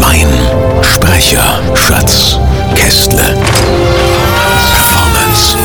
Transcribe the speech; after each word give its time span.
Mein 0.00 0.28
Sprecher 0.82 1.60
Schatz 1.74 2.38
Kästle. 2.74 3.36
Performance, 4.70 5.56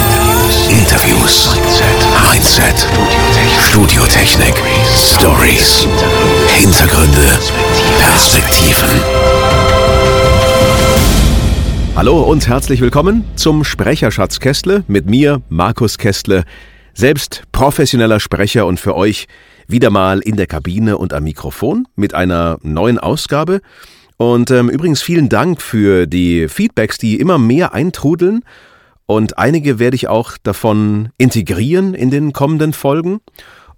Interviews, 0.69 1.49
Mindset, 2.21 2.87
Studiotechnik, 3.69 4.55
Stories, 4.95 5.87
Hintergründe, 6.55 7.27
Perspektiven. 7.99 8.89
Hallo 11.95 12.21
und 12.21 12.47
herzlich 12.47 12.81
willkommen 12.81 13.23
zum 13.35 13.63
Sprecherschatz 13.63 14.39
Kästle 14.39 14.83
mit 14.87 15.07
mir, 15.07 15.41
Markus 15.49 15.97
Kästle, 15.97 16.43
selbst 16.93 17.43
professioneller 17.51 18.19
Sprecher 18.19 18.65
und 18.65 18.79
für 18.79 18.95
euch 18.95 19.27
wieder 19.67 19.89
mal 19.89 20.19
in 20.19 20.37
der 20.37 20.47
Kabine 20.47 20.97
und 20.97 21.13
am 21.13 21.23
Mikrofon 21.23 21.87
mit 21.95 22.13
einer 22.13 22.57
neuen 22.63 22.97
Ausgabe. 22.97 23.61
Und 24.17 24.51
ähm, 24.51 24.69
übrigens 24.69 25.01
vielen 25.01 25.29
Dank 25.29 25.61
für 25.61 26.05
die 26.07 26.47
Feedbacks, 26.47 26.97
die 26.97 27.19
immer 27.19 27.37
mehr 27.37 27.73
eintrudeln. 27.73 28.43
Und 29.05 29.37
einige 29.37 29.79
werde 29.79 29.95
ich 29.95 30.07
auch 30.07 30.37
davon 30.41 31.09
integrieren 31.17 31.93
in 31.93 32.11
den 32.11 32.33
kommenden 32.33 32.73
Folgen. 32.73 33.19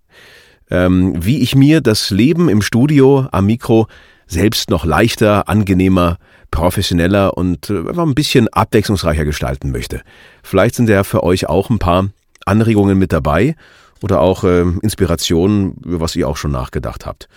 Ähm, 0.71 1.25
wie 1.25 1.39
ich 1.39 1.55
mir 1.57 1.81
das 1.81 2.11
Leben 2.11 2.51
im 2.51 2.61
Studio 2.61 3.27
am 3.33 3.47
Mikro 3.47 3.87
selbst 4.27 4.69
noch 4.69 4.85
leichter, 4.85 5.49
angenehmer, 5.49 6.19
professioneller 6.51 7.35
und 7.35 7.71
äh, 7.71 7.79
einfach 7.79 8.07
ein 8.07 8.15
bisschen 8.15 8.49
abwechslungsreicher 8.49 9.25
gestalten 9.25 9.71
möchte. 9.71 10.03
Vielleicht 10.43 10.75
sind 10.75 10.91
ja 10.91 11.03
für 11.03 11.23
euch 11.23 11.49
auch 11.49 11.71
ein 11.71 11.79
paar 11.79 12.11
Anregungen 12.45 12.99
mit 12.99 13.11
dabei 13.11 13.57
oder 14.03 14.21
auch 14.21 14.45
äh, 14.45 14.67
Inspirationen, 14.83 15.79
über 15.83 16.01
was 16.01 16.15
ihr 16.15 16.29
auch 16.29 16.37
schon 16.37 16.53
nachgedacht 16.53 17.07
habt. 17.07 17.29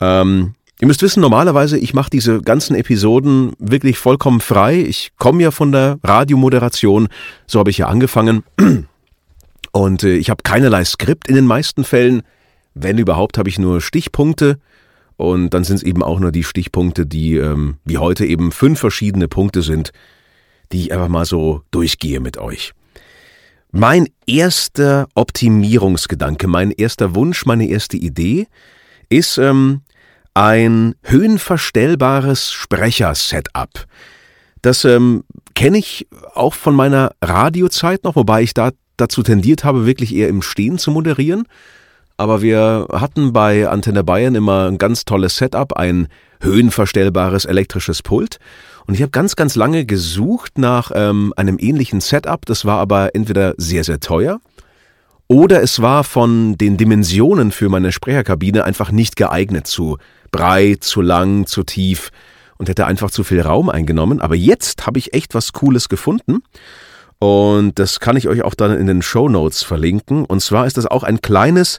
Ähm, 0.00 0.54
Ihr 0.80 0.88
müsst 0.88 1.02
wissen, 1.02 1.20
normalerweise, 1.20 1.78
ich 1.78 1.94
mache 1.94 2.10
diese 2.10 2.40
ganzen 2.40 2.74
Episoden 2.74 3.52
wirklich 3.58 3.96
vollkommen 3.96 4.40
frei. 4.40 4.80
Ich 4.80 5.12
komme 5.18 5.42
ja 5.42 5.50
von 5.50 5.70
der 5.70 5.98
Radiomoderation, 6.02 7.08
so 7.46 7.60
habe 7.60 7.70
ich 7.70 7.78
ja 7.78 7.86
angefangen. 7.86 8.42
Und 9.72 10.02
äh, 10.02 10.16
ich 10.16 10.30
habe 10.30 10.42
keinerlei 10.42 10.84
Skript 10.84 11.28
in 11.28 11.36
den 11.36 11.46
meisten 11.46 11.84
Fällen. 11.84 12.22
Wenn 12.74 12.98
überhaupt, 12.98 13.38
habe 13.38 13.48
ich 13.48 13.58
nur 13.58 13.80
Stichpunkte. 13.80 14.58
Und 15.16 15.50
dann 15.50 15.62
sind 15.62 15.76
es 15.76 15.82
eben 15.84 16.02
auch 16.02 16.18
nur 16.18 16.32
die 16.32 16.42
Stichpunkte, 16.42 17.06
die 17.06 17.36
ähm, 17.36 17.76
wie 17.84 17.98
heute 17.98 18.26
eben 18.26 18.50
fünf 18.50 18.80
verschiedene 18.80 19.28
Punkte 19.28 19.62
sind, 19.62 19.92
die 20.72 20.80
ich 20.80 20.92
einfach 20.92 21.08
mal 21.08 21.24
so 21.24 21.62
durchgehe 21.70 22.18
mit 22.18 22.36
euch. 22.36 22.72
Mein 23.70 24.08
erster 24.26 25.08
Optimierungsgedanke, 25.14 26.48
mein 26.48 26.72
erster 26.72 27.14
Wunsch, 27.14 27.46
meine 27.46 27.68
erste 27.68 27.96
Idee 27.96 28.46
ist, 29.08 29.38
ähm, 29.38 29.82
ein 30.34 30.96
höhenverstellbares 31.02 32.52
Sprecher-Setup. 32.52 33.86
Das 34.62 34.84
ähm, 34.84 35.24
kenne 35.54 35.78
ich 35.78 36.08
auch 36.34 36.54
von 36.54 36.74
meiner 36.74 37.12
Radiozeit 37.22 38.04
noch, 38.04 38.16
wobei 38.16 38.42
ich 38.42 38.54
da 38.54 38.70
dazu 38.96 39.22
tendiert 39.22 39.64
habe, 39.64 39.86
wirklich 39.86 40.14
eher 40.14 40.28
im 40.28 40.42
Stehen 40.42 40.78
zu 40.78 40.90
moderieren. 40.90 41.46
Aber 42.16 42.42
wir 42.42 42.86
hatten 42.92 43.32
bei 43.32 43.68
Antenne 43.68 44.04
Bayern 44.04 44.34
immer 44.34 44.68
ein 44.68 44.78
ganz 44.78 45.04
tolles 45.04 45.36
Setup, 45.36 45.76
ein 45.76 46.08
höhenverstellbares 46.40 47.44
elektrisches 47.44 48.02
Pult. 48.02 48.38
Und 48.86 48.94
ich 48.94 49.02
habe 49.02 49.10
ganz, 49.10 49.34
ganz 49.34 49.56
lange 49.56 49.84
gesucht 49.84 50.58
nach 50.58 50.90
ähm, 50.94 51.32
einem 51.36 51.58
ähnlichen 51.58 52.00
Setup. 52.00 52.44
Das 52.46 52.64
war 52.64 52.78
aber 52.78 53.14
entweder 53.14 53.54
sehr, 53.56 53.82
sehr 53.82 53.98
teuer 53.98 54.40
oder 55.26 55.62
es 55.62 55.80
war 55.80 56.04
von 56.04 56.56
den 56.58 56.76
Dimensionen 56.76 57.50
für 57.50 57.68
meine 57.68 57.92
Sprecherkabine 57.92 58.64
einfach 58.64 58.90
nicht 58.90 59.16
geeignet 59.16 59.66
zu 59.66 59.98
breit, 60.34 60.82
zu 60.82 61.00
lang, 61.00 61.46
zu 61.46 61.62
tief 61.62 62.10
und 62.58 62.68
hätte 62.68 62.86
einfach 62.86 63.10
zu 63.10 63.22
viel 63.22 63.40
Raum 63.40 63.68
eingenommen. 63.68 64.20
Aber 64.20 64.34
jetzt 64.34 64.84
habe 64.86 64.98
ich 64.98 65.14
echt 65.14 65.34
was 65.34 65.52
Cooles 65.52 65.88
gefunden. 65.88 66.42
Und 67.20 67.78
das 67.78 68.00
kann 68.00 68.16
ich 68.16 68.28
euch 68.28 68.42
auch 68.42 68.54
dann 68.54 68.76
in 68.76 68.88
den 68.88 69.00
Show 69.00 69.28
Notes 69.28 69.62
verlinken. 69.62 70.24
Und 70.24 70.40
zwar 70.40 70.66
ist 70.66 70.76
das 70.76 70.86
auch 70.86 71.04
ein 71.04 71.22
kleines, 71.22 71.78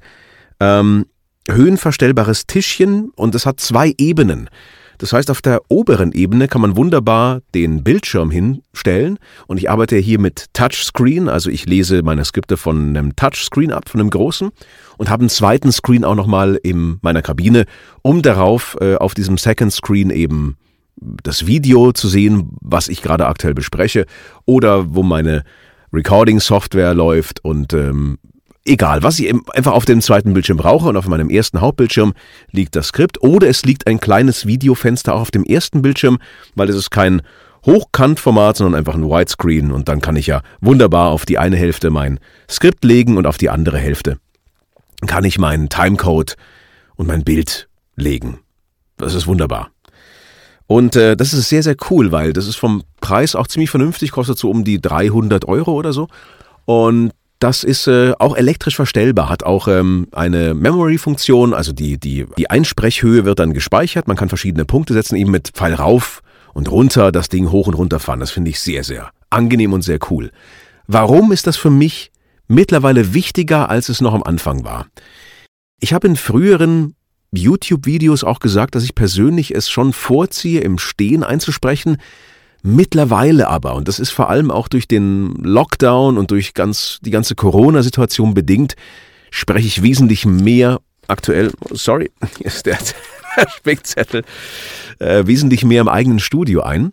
ähm, 0.62 1.06
höhenverstellbares 1.50 2.48
Tischchen 2.48 3.12
und 3.16 3.36
es 3.36 3.46
hat 3.46 3.60
zwei 3.60 3.94
Ebenen. 3.98 4.50
Das 4.98 5.12
heißt, 5.12 5.30
auf 5.30 5.42
der 5.42 5.62
oberen 5.68 6.14
Ebene 6.14 6.48
kann 6.48 6.62
man 6.62 6.78
wunderbar 6.78 7.42
den 7.54 7.84
Bildschirm 7.84 8.32
hinstellen 8.32 9.20
und 9.46 9.58
ich 9.58 9.70
arbeite 9.70 9.98
hier 9.98 10.20
mit 10.20 10.46
Touchscreen, 10.54 11.28
also 11.28 11.50
ich 11.50 11.66
lese 11.66 12.02
meine 12.02 12.24
Skripte 12.24 12.56
von 12.56 12.90
einem 12.96 13.16
Touchscreen 13.16 13.72
ab, 13.72 13.90
von 13.90 14.00
einem 14.00 14.10
großen 14.10 14.52
und 14.98 15.10
habe 15.10 15.22
einen 15.22 15.30
zweiten 15.30 15.72
Screen 15.72 16.04
auch 16.04 16.16
nochmal 16.16 16.60
in 16.62 16.98
meiner 17.02 17.22
Kabine, 17.22 17.66
um 18.02 18.22
darauf 18.22 18.78
äh, 18.82 18.96
auf 18.96 19.14
diesem 19.14 19.38
Second 19.38 19.72
Screen 19.72 20.10
eben 20.10 20.58
das 20.98 21.46
Video 21.46 21.92
zu 21.92 22.08
sehen, 22.08 22.52
was 22.62 22.88
ich 22.88 23.02
gerade 23.02 23.28
aktuell 23.28 23.54
bespreche 23.54 24.06
oder 24.46 24.96
wo 24.96 25.04
meine 25.04 25.44
Recording-Software 25.94 26.94
läuft 26.94 27.44
und 27.44 27.74
ähm, 27.74 28.18
egal, 28.66 29.04
was 29.04 29.20
ich 29.20 29.34
einfach 29.54 29.74
auf 29.74 29.86
dem 29.86 30.02
zweiten 30.02 30.34
Bildschirm 30.34 30.58
brauche 30.58 30.90
und 30.90 30.98
auf 30.98 31.08
meinem 31.08 31.30
ersten 31.30 31.62
Hauptbildschirm 31.62 32.14
liegt 32.52 32.76
das 32.76 32.88
Skript 32.88 33.22
oder 33.22 33.48
es 33.48 33.64
liegt 33.64 33.88
ein 33.88 34.00
kleines 34.00 34.46
Videofenster 34.46 35.14
auch 35.14 35.22
auf 35.22 35.32
dem 35.32 35.44
ersten 35.44 35.82
Bildschirm, 35.82 36.18
weil 36.56 36.70
es 36.70 36.76
ist 36.76 36.92
kein 36.92 37.22
Hochkantformat, 37.66 38.58
sondern 38.58 38.78
einfach 38.78 38.96
ein 38.96 39.10
Widescreen 39.10 39.72
und 39.72 39.88
dann 39.90 40.02
kann 40.02 40.16
ich 40.16 40.28
ja 40.28 40.42
wunderbar 40.62 41.10
auf 41.10 41.26
die 41.26 41.38
eine 41.38 41.56
Hälfte 41.56 41.90
mein 41.90 42.20
Skript 42.50 42.84
legen 42.84 43.18
und 43.18 43.26
auf 43.26 43.38
die 43.38 43.50
andere 43.50 43.78
Hälfte 43.78 44.18
kann 45.06 45.24
ich 45.24 45.38
meinen 45.38 45.70
Timecode 45.70 46.36
und 46.96 47.08
mein 47.08 47.24
Bild 47.24 47.68
legen. 47.96 48.40
Das 48.98 49.14
ist 49.14 49.28
wunderbar. 49.28 49.72
Und 50.68 50.96
äh, 50.96 51.16
das 51.16 51.34
ist 51.34 51.50
sehr, 51.50 51.64
sehr 51.64 51.76
cool, 51.90 52.12
weil 52.12 52.34
das 52.34 52.48
ist 52.48 52.56
vom 52.56 52.84
Preis 53.00 53.36
auch 53.36 53.48
ziemlich 53.48 53.70
vernünftig, 53.70 54.12
kostet 54.12 54.38
so 54.38 54.50
um 54.50 54.64
die 54.64 54.82
300 54.82 55.46
Euro 55.46 55.74
oder 55.74 55.94
so. 55.94 56.08
Und 56.66 57.12
das 57.40 57.64
ist 57.64 57.88
äh, 57.88 58.14
auch 58.18 58.36
elektrisch 58.36 58.76
verstellbar, 58.76 59.30
hat 59.30 59.44
auch 59.44 59.68
ähm, 59.68 60.08
eine 60.12 60.54
Memory-Funktion, 60.54 61.54
also 61.54 61.74
die, 61.74 62.00
die, 62.00 62.26
die 62.38 62.50
Einsprechhöhe 62.50 63.26
wird 63.26 63.40
dann 63.40 63.54
gespeichert. 63.54 64.08
Man 64.08 64.18
kann 64.18 64.30
verschiedene 64.30 64.66
Punkte 64.66 64.94
setzen, 64.94 65.16
eben 65.16 65.32
mit 65.32 65.50
Pfeil 65.50 65.74
rauf 65.74 66.24
und 66.54 66.72
runter, 66.72 67.12
das 67.12 67.30
Ding 67.30 67.52
hoch 67.52 67.68
und 67.68 67.76
runter 67.76 68.00
fahren. 68.00 68.22
Das 68.22 68.32
finde 68.32 68.50
ich 68.50 68.60
sehr, 68.60 68.84
sehr 68.84 69.12
angenehm 69.30 69.74
und 69.74 69.84
sehr 69.84 70.00
cool. 70.10 70.32
Warum 70.88 71.32
ist 71.32 71.46
das 71.46 71.58
für 71.58 71.70
mich 71.70 72.12
mittlerweile 72.48 73.14
wichtiger, 73.14 73.70
als 73.70 73.90
es 73.90 74.02
noch 74.02 74.14
am 74.14 74.24
Anfang 74.24 74.64
war? 74.64 74.88
Ich 75.80 75.94
habe 75.94 76.08
in 76.08 76.16
früheren 76.16 76.96
YouTube-Videos 77.32 78.24
auch 78.24 78.40
gesagt, 78.40 78.76
dass 78.76 78.84
ich 78.84 78.96
persönlich 78.96 79.54
es 79.54 79.70
schon 79.70 79.94
vorziehe, 79.94 80.62
im 80.62 80.78
Stehen 80.78 81.24
einzusprechen, 81.24 81.98
Mittlerweile 82.68 83.48
aber, 83.48 83.76
und 83.76 83.88
das 83.88 84.00
ist 84.00 84.10
vor 84.10 84.28
allem 84.28 84.50
auch 84.50 84.68
durch 84.68 84.88
den 84.88 85.36
Lockdown 85.36 86.18
und 86.18 86.32
durch 86.32 86.56
ganz, 86.56 86.98
die 87.04 87.12
ganze 87.12 87.36
Corona-Situation 87.36 88.34
bedingt, 88.34 88.76
spreche 89.30 89.68
ich 89.68 89.84
wesentlich 89.84 90.26
mehr 90.26 90.82
aktuell, 91.08 91.52
sorry, 91.70 92.10
hier 92.38 92.48
ist 92.48 92.66
der, 92.66 92.80
Spickzettel, 93.56 94.24
äh, 94.98 95.28
wesentlich 95.28 95.64
mehr 95.64 95.82
im 95.82 95.88
eigenen 95.88 96.18
Studio 96.18 96.64
ein. 96.64 96.92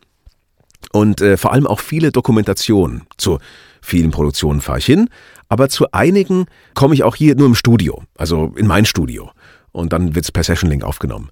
Und 0.92 1.22
äh, 1.22 1.38
vor 1.38 1.54
allem 1.54 1.66
auch 1.66 1.80
viele 1.80 2.12
Dokumentationen. 2.12 3.04
Zu 3.16 3.38
vielen 3.80 4.10
Produktionen 4.10 4.60
fahre 4.60 4.80
ich 4.80 4.84
hin, 4.84 5.08
aber 5.52 5.68
zu 5.68 5.92
einigen 5.92 6.46
komme 6.72 6.94
ich 6.94 7.04
auch 7.04 7.14
hier 7.14 7.36
nur 7.36 7.46
im 7.46 7.54
Studio, 7.54 8.02
also 8.16 8.54
in 8.56 8.66
mein 8.66 8.86
Studio. 8.86 9.30
Und 9.70 9.92
dann 9.92 10.14
wird's 10.14 10.32
per 10.32 10.42
Session 10.42 10.70
Link 10.70 10.82
aufgenommen. 10.82 11.28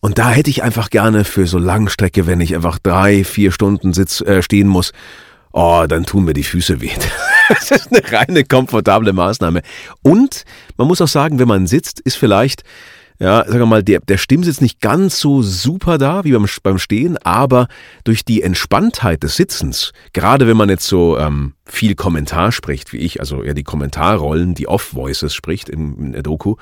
Und 0.00 0.18
da 0.18 0.30
hätte 0.30 0.50
ich 0.50 0.62
einfach 0.62 0.90
gerne 0.90 1.24
für 1.24 1.46
so 1.46 1.58
Langstrecke, 1.58 2.26
wenn 2.26 2.40
ich 2.40 2.56
einfach 2.56 2.78
drei, 2.78 3.22
vier 3.22 3.52
Stunden 3.52 3.92
sitz, 3.92 4.22
äh, 4.22 4.42
stehen 4.42 4.66
muss 4.66 4.92
oh, 5.52 5.84
dann 5.88 6.04
tun 6.04 6.24
mir 6.24 6.34
die 6.34 6.44
Füße 6.44 6.80
weh. 6.80 6.90
Das 7.48 7.72
ist 7.72 7.88
eine 7.90 8.12
reine 8.12 8.44
komfortable 8.44 9.12
Maßnahme. 9.12 9.62
Und 10.02 10.44
man 10.76 10.86
muss 10.86 11.00
auch 11.00 11.08
sagen, 11.08 11.40
wenn 11.40 11.48
man 11.48 11.66
sitzt, 11.66 11.98
ist 11.98 12.14
vielleicht 12.14 12.62
ja, 13.20 13.44
sagen 13.44 13.58
wir 13.58 13.66
mal, 13.66 13.82
der, 13.82 14.00
der 14.00 14.16
Stimmsitz 14.16 14.62
nicht 14.62 14.80
ganz 14.80 15.20
so 15.20 15.42
super 15.42 15.98
da 15.98 16.24
wie 16.24 16.32
beim, 16.32 16.46
beim 16.62 16.78
Stehen, 16.78 17.18
aber 17.18 17.68
durch 18.04 18.24
die 18.24 18.42
Entspanntheit 18.42 19.22
des 19.22 19.36
Sitzens, 19.36 19.92
gerade 20.14 20.46
wenn 20.46 20.56
man 20.56 20.70
jetzt 20.70 20.86
so 20.86 21.18
ähm, 21.18 21.52
viel 21.66 21.94
Kommentar 21.94 22.50
spricht, 22.50 22.94
wie 22.94 22.98
ich, 22.98 23.20
also 23.20 23.44
ja 23.44 23.52
die 23.52 23.62
Kommentarrollen, 23.62 24.54
die 24.54 24.66
Off-Voices 24.66 25.34
spricht 25.34 25.68
in, 25.68 25.98
in 25.98 26.12
der 26.12 26.22
Doku, 26.22 26.56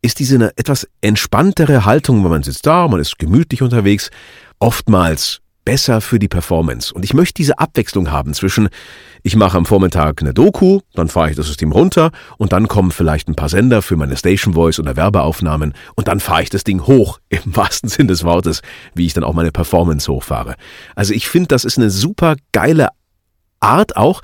ist 0.00 0.20
diese 0.20 0.36
eine 0.36 0.52
etwas 0.56 0.88
entspanntere 1.02 1.84
Haltung, 1.84 2.24
wenn 2.24 2.30
man 2.30 2.42
sitzt 2.42 2.66
da, 2.66 2.88
man 2.88 3.00
ist 3.00 3.18
gemütlich 3.18 3.60
unterwegs, 3.60 4.10
oftmals 4.58 5.42
besser 5.64 6.00
für 6.00 6.18
die 6.18 6.28
Performance. 6.28 6.92
Und 6.92 7.04
ich 7.04 7.14
möchte 7.14 7.34
diese 7.34 7.58
Abwechslung 7.58 8.10
haben 8.10 8.34
zwischen, 8.34 8.68
ich 9.22 9.36
mache 9.36 9.56
am 9.56 9.66
Vormittag 9.66 10.20
eine 10.20 10.34
Doku, 10.34 10.80
dann 10.94 11.08
fahre 11.08 11.30
ich 11.30 11.36
das 11.36 11.46
System 11.46 11.72
runter 11.72 12.10
und 12.38 12.52
dann 12.52 12.68
kommen 12.68 12.90
vielleicht 12.90 13.28
ein 13.28 13.34
paar 13.34 13.48
Sender 13.48 13.82
für 13.82 13.96
meine 13.96 14.16
Station 14.16 14.54
Voice 14.54 14.78
oder 14.78 14.96
Werbeaufnahmen 14.96 15.74
und 15.94 16.08
dann 16.08 16.20
fahre 16.20 16.42
ich 16.42 16.50
das 16.50 16.64
Ding 16.64 16.86
hoch, 16.86 17.18
im 17.28 17.56
wahrsten 17.56 17.88
Sinn 17.88 18.08
des 18.08 18.24
Wortes, 18.24 18.62
wie 18.94 19.06
ich 19.06 19.14
dann 19.14 19.24
auch 19.24 19.34
meine 19.34 19.52
Performance 19.52 20.10
hochfahre. 20.10 20.54
Also 20.94 21.14
ich 21.14 21.28
finde, 21.28 21.48
das 21.48 21.64
ist 21.64 21.78
eine 21.78 21.90
super 21.90 22.36
geile 22.52 22.88
Art 23.60 23.96
auch, 23.96 24.20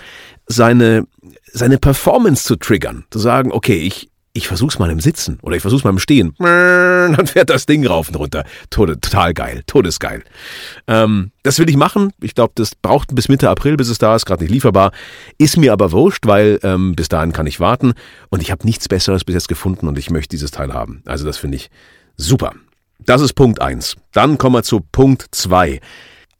seine, 0.46 1.06
seine 1.52 1.78
Performance 1.78 2.44
zu 2.44 2.56
triggern. 2.56 3.04
Zu 3.10 3.18
sagen, 3.18 3.52
okay, 3.52 3.78
ich, 3.78 4.10
ich 4.40 4.48
versuch's 4.48 4.78
mal 4.78 4.90
im 4.90 5.00
Sitzen 5.00 5.38
oder 5.42 5.54
ich 5.54 5.60
versuch's 5.60 5.84
mal 5.84 5.90
im 5.90 5.98
Stehen. 5.98 6.34
Dann 6.38 7.26
fährt 7.26 7.50
das 7.50 7.66
Ding 7.66 7.86
rauf 7.86 8.08
und 8.08 8.16
runter. 8.16 8.44
Total 8.70 9.34
geil, 9.34 9.62
todesgeil. 9.66 10.24
Ähm, 10.86 11.30
das 11.42 11.58
will 11.58 11.68
ich 11.68 11.76
machen. 11.76 12.12
Ich 12.22 12.34
glaube, 12.34 12.52
das 12.56 12.74
braucht 12.74 13.14
bis 13.14 13.28
Mitte 13.28 13.50
April, 13.50 13.76
bis 13.76 13.90
es 13.90 13.98
da 13.98 14.16
ist, 14.16 14.24
gerade 14.24 14.42
nicht 14.42 14.52
lieferbar. 14.52 14.92
Ist 15.36 15.58
mir 15.58 15.74
aber 15.74 15.92
wurscht, 15.92 16.26
weil 16.26 16.58
ähm, 16.62 16.94
bis 16.96 17.10
dahin 17.10 17.32
kann 17.32 17.46
ich 17.46 17.60
warten 17.60 17.92
und 18.30 18.40
ich 18.40 18.50
habe 18.50 18.64
nichts 18.64 18.88
Besseres 18.88 19.24
bis 19.24 19.34
jetzt 19.34 19.48
gefunden 19.48 19.86
und 19.86 19.98
ich 19.98 20.08
möchte 20.08 20.30
dieses 20.30 20.50
Teil 20.50 20.72
haben. 20.72 21.02
Also 21.04 21.26
das 21.26 21.36
finde 21.36 21.56
ich 21.56 21.70
super. 22.16 22.54
Das 22.98 23.20
ist 23.20 23.34
Punkt 23.34 23.60
eins. 23.60 23.96
Dann 24.12 24.38
kommen 24.38 24.56
wir 24.56 24.62
zu 24.62 24.80
Punkt 24.80 25.26
zwei. 25.32 25.80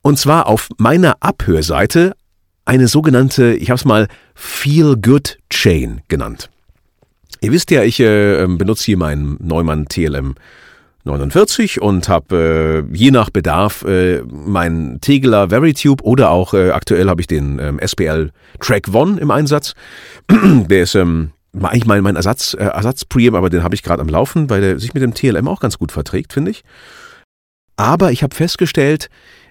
Und 0.00 0.18
zwar 0.18 0.46
auf 0.46 0.70
meiner 0.78 1.18
Abhörseite 1.20 2.14
eine 2.64 2.88
sogenannte, 2.88 3.52
ich 3.54 3.68
habe 3.68 3.76
es 3.76 3.84
mal 3.84 4.08
Feel 4.34 4.96
Good 4.96 5.38
Chain 5.50 6.00
genannt. 6.08 6.50
Ihr 7.40 7.52
wisst 7.52 7.70
ja, 7.70 7.82
ich 7.82 8.00
äh, 8.00 8.42
ähm, 8.42 8.58
benutze 8.58 8.84
hier 8.84 8.98
meinen 8.98 9.36
Neumann 9.40 9.86
TLM 9.86 10.34
49 11.04 11.80
und 11.80 12.08
habe 12.08 12.84
äh, 12.92 12.96
je 12.96 13.10
nach 13.10 13.30
Bedarf 13.30 13.82
äh, 13.84 14.22
meinen 14.22 15.00
Tegeler 15.00 15.50
Veritube 15.50 16.04
oder 16.04 16.30
auch 16.30 16.52
äh, 16.52 16.70
aktuell 16.70 17.08
habe 17.08 17.22
ich 17.22 17.26
den 17.26 17.58
ähm, 17.58 17.78
SPL 17.78 18.30
Track 18.60 18.88
One 18.92 19.18
im 19.18 19.30
Einsatz. 19.30 19.74
der 20.30 20.82
ist 20.82 20.94
ähm, 20.94 21.30
eigentlich 21.54 21.86
mein, 21.86 22.02
mein 22.02 22.16
Ersatz, 22.16 22.54
äh, 22.54 22.64
Ersatzpreamp, 22.64 23.34
aber 23.34 23.48
den 23.48 23.62
habe 23.62 23.74
ich 23.74 23.82
gerade 23.82 24.02
am 24.02 24.08
Laufen, 24.08 24.50
weil 24.50 24.60
der 24.60 24.78
sich 24.78 24.92
mit 24.92 25.02
dem 25.02 25.14
TLM 25.14 25.48
auch 25.48 25.60
ganz 25.60 25.78
gut 25.78 25.90
verträgt, 25.92 26.34
finde 26.34 26.50
ich. 26.50 26.62
Aber 27.76 28.12
ich 28.12 28.22
habe 28.22 28.34
festgestellt, 28.34 29.08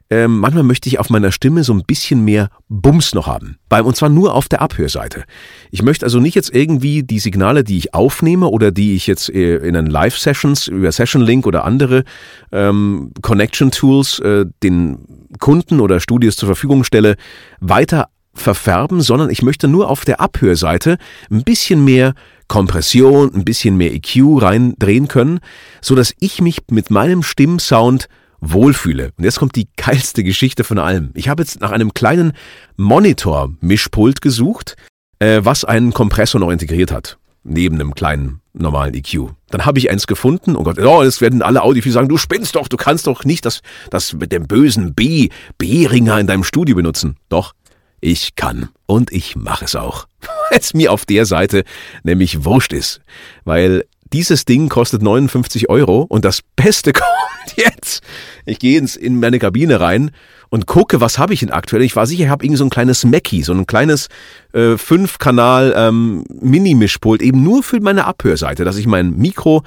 ähm, 0.09 0.39
manchmal 0.39 0.63
möchte 0.63 0.89
ich 0.89 0.99
auf 0.99 1.09
meiner 1.09 1.31
Stimme 1.31 1.63
so 1.63 1.73
ein 1.73 1.83
bisschen 1.85 2.25
mehr 2.25 2.49
Bums 2.67 3.13
noch 3.13 3.27
haben. 3.27 3.57
Beim, 3.69 3.85
und 3.85 3.95
zwar 3.95 4.09
nur 4.09 4.33
auf 4.33 4.49
der 4.49 4.61
Abhörseite. 4.61 5.23
Ich 5.69 5.83
möchte 5.83 6.05
also 6.05 6.19
nicht 6.19 6.35
jetzt 6.35 6.53
irgendwie 6.53 7.03
die 7.03 7.19
Signale, 7.19 7.63
die 7.63 7.77
ich 7.77 7.93
aufnehme 7.93 8.47
oder 8.47 8.71
die 8.71 8.95
ich 8.95 9.05
jetzt 9.05 9.29
äh, 9.29 9.57
in 9.57 9.75
den 9.75 9.85
Live-Sessions 9.85 10.67
über 10.67 10.91
Session 10.91 11.21
Link 11.21 11.45
oder 11.45 11.63
andere 11.63 12.03
ähm, 12.51 13.11
Connection-Tools 13.21 14.19
äh, 14.19 14.45
den 14.63 14.97
Kunden 15.39 15.79
oder 15.79 15.99
Studios 15.99 16.37
zur 16.37 16.47
Verfügung 16.47 16.83
stelle, 16.83 17.15
weiter 17.59 18.09
verfärben, 18.33 19.01
sondern 19.01 19.29
ich 19.29 19.41
möchte 19.41 19.67
nur 19.67 19.89
auf 19.89 20.05
der 20.05 20.21
Abhörseite 20.21 20.97
ein 21.29 21.43
bisschen 21.43 21.83
mehr 21.83 22.13
Kompression, 22.47 23.31
ein 23.33 23.45
bisschen 23.45 23.77
mehr 23.77 23.93
EQ 23.93 24.41
reindrehen 24.41 25.07
können, 25.07 25.39
so 25.81 25.93
dass 25.93 26.15
ich 26.19 26.41
mich 26.41 26.61
mit 26.71 26.89
meinem 26.89 27.21
Stimmsound 27.21 28.07
wohlfühle. 28.41 29.11
Und 29.17 29.23
jetzt 29.23 29.39
kommt 29.39 29.55
die 29.55 29.67
geilste 29.75 30.23
Geschichte 30.23 30.63
von 30.63 30.79
allem. 30.79 31.11
Ich 31.13 31.29
habe 31.29 31.41
jetzt 31.43 31.61
nach 31.61 31.71
einem 31.71 31.93
kleinen 31.93 32.33
Monitor-Mischpult 32.77 34.21
gesucht, 34.21 34.75
äh, 35.19 35.41
was 35.43 35.65
einen 35.65 35.93
Kompressor 35.93 36.39
noch 36.39 36.49
integriert 36.49 36.91
hat. 36.91 37.17
Neben 37.43 37.75
einem 37.75 37.95
kleinen 37.95 38.41
normalen 38.53 38.93
EQ. 38.93 39.31
Dann 39.49 39.65
habe 39.65 39.79
ich 39.79 39.89
eins 39.89 40.07
gefunden. 40.07 40.55
Oh 40.55 40.63
Gott, 40.63 40.77
oh, 40.79 41.03
das 41.03 41.21
werden 41.21 41.41
alle 41.41 41.63
Audiophile 41.63 41.93
sagen, 41.93 42.09
du 42.09 42.17
spinnst 42.17 42.55
doch, 42.55 42.67
du 42.67 42.77
kannst 42.77 43.07
doch 43.07 43.23
nicht 43.23 43.45
das, 43.45 43.61
das 43.89 44.13
mit 44.13 44.31
dem 44.31 44.47
bösen 44.47 44.93
B, 44.93 45.29
B-Ringer 45.57 46.19
in 46.19 46.27
deinem 46.27 46.43
Studio 46.43 46.75
benutzen. 46.75 47.17
Doch, 47.29 47.53
ich 48.01 48.35
kann. 48.35 48.69
Und 48.85 49.11
ich 49.11 49.35
mache 49.35 49.65
es 49.65 49.75
auch. 49.75 50.07
es 50.51 50.73
mir 50.73 50.91
auf 50.91 51.05
der 51.05 51.25
Seite 51.25 51.63
nämlich 52.03 52.43
wurscht 52.45 52.73
ist. 52.73 53.01
Weil 53.45 53.85
dieses 54.13 54.45
Ding 54.45 54.69
kostet 54.69 55.01
59 55.01 55.69
Euro 55.69 56.05
und 56.07 56.25
das 56.25 56.41
Beste 56.55 56.93
kommt 56.93 57.55
jetzt. 57.55 58.01
Ich 58.45 58.59
gehe 58.59 58.77
ins, 58.77 58.95
in 58.95 59.19
meine 59.19 59.39
Kabine 59.39 59.79
rein 59.79 60.11
und 60.49 60.65
gucke, 60.65 60.99
was 61.01 61.19
habe 61.19 61.33
ich 61.33 61.41
denn 61.41 61.51
aktuell. 61.51 61.83
Ich 61.83 61.95
war 61.95 62.07
sicher, 62.07 62.23
ich 62.25 62.29
habe 62.29 62.43
irgendwie 62.43 62.57
so 62.57 62.65
ein 62.65 62.69
kleines 62.69 63.05
Mackie, 63.05 63.43
so 63.43 63.53
ein 63.53 63.67
kleines 63.67 64.09
äh, 64.53 64.77
Fünf-Kanal 64.77 65.73
ähm, 65.75 66.23
Mini-Mischpult, 66.41 67.21
eben 67.21 67.43
nur 67.43 67.63
für 67.63 67.79
meine 67.79 68.05
Abhörseite, 68.05 68.65
dass 68.65 68.77
ich 68.77 68.87
mein 68.87 69.15
Mikro, 69.15 69.63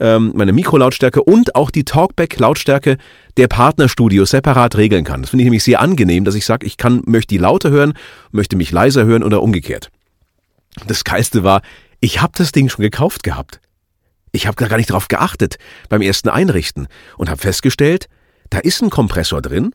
ähm, 0.00 0.32
meine 0.34 0.52
Mikrolautstärke 0.52 1.22
und 1.22 1.54
auch 1.54 1.70
die 1.70 1.84
Talkback-Lautstärke 1.84 2.98
der 3.36 3.48
Partnerstudios 3.48 4.30
separat 4.30 4.76
regeln 4.76 5.04
kann. 5.04 5.22
Das 5.22 5.30
finde 5.30 5.42
ich 5.42 5.46
nämlich 5.46 5.64
sehr 5.64 5.80
angenehm, 5.80 6.24
dass 6.24 6.34
ich 6.34 6.44
sage, 6.44 6.66
ich 6.66 6.76
kann, 6.76 7.02
möchte 7.06 7.34
die 7.34 7.38
lauter 7.38 7.70
hören, 7.70 7.94
möchte 8.30 8.56
mich 8.56 8.70
leiser 8.70 9.04
hören 9.04 9.22
oder 9.22 9.42
umgekehrt. 9.42 9.90
Das 10.86 11.04
Geilste 11.04 11.42
war, 11.42 11.62
ich 12.00 12.20
habe 12.20 12.32
das 12.36 12.52
Ding 12.52 12.68
schon 12.68 12.82
gekauft 12.82 13.22
gehabt. 13.22 13.60
Ich 14.32 14.46
habe 14.46 14.56
gar 14.56 14.76
nicht 14.76 14.90
darauf 14.90 15.08
geachtet 15.08 15.56
beim 15.88 16.02
ersten 16.02 16.28
Einrichten 16.28 16.88
und 17.16 17.30
habe 17.30 17.40
festgestellt, 17.40 18.08
da 18.50 18.58
ist 18.58 18.82
ein 18.82 18.90
Kompressor 18.90 19.42
drin 19.42 19.74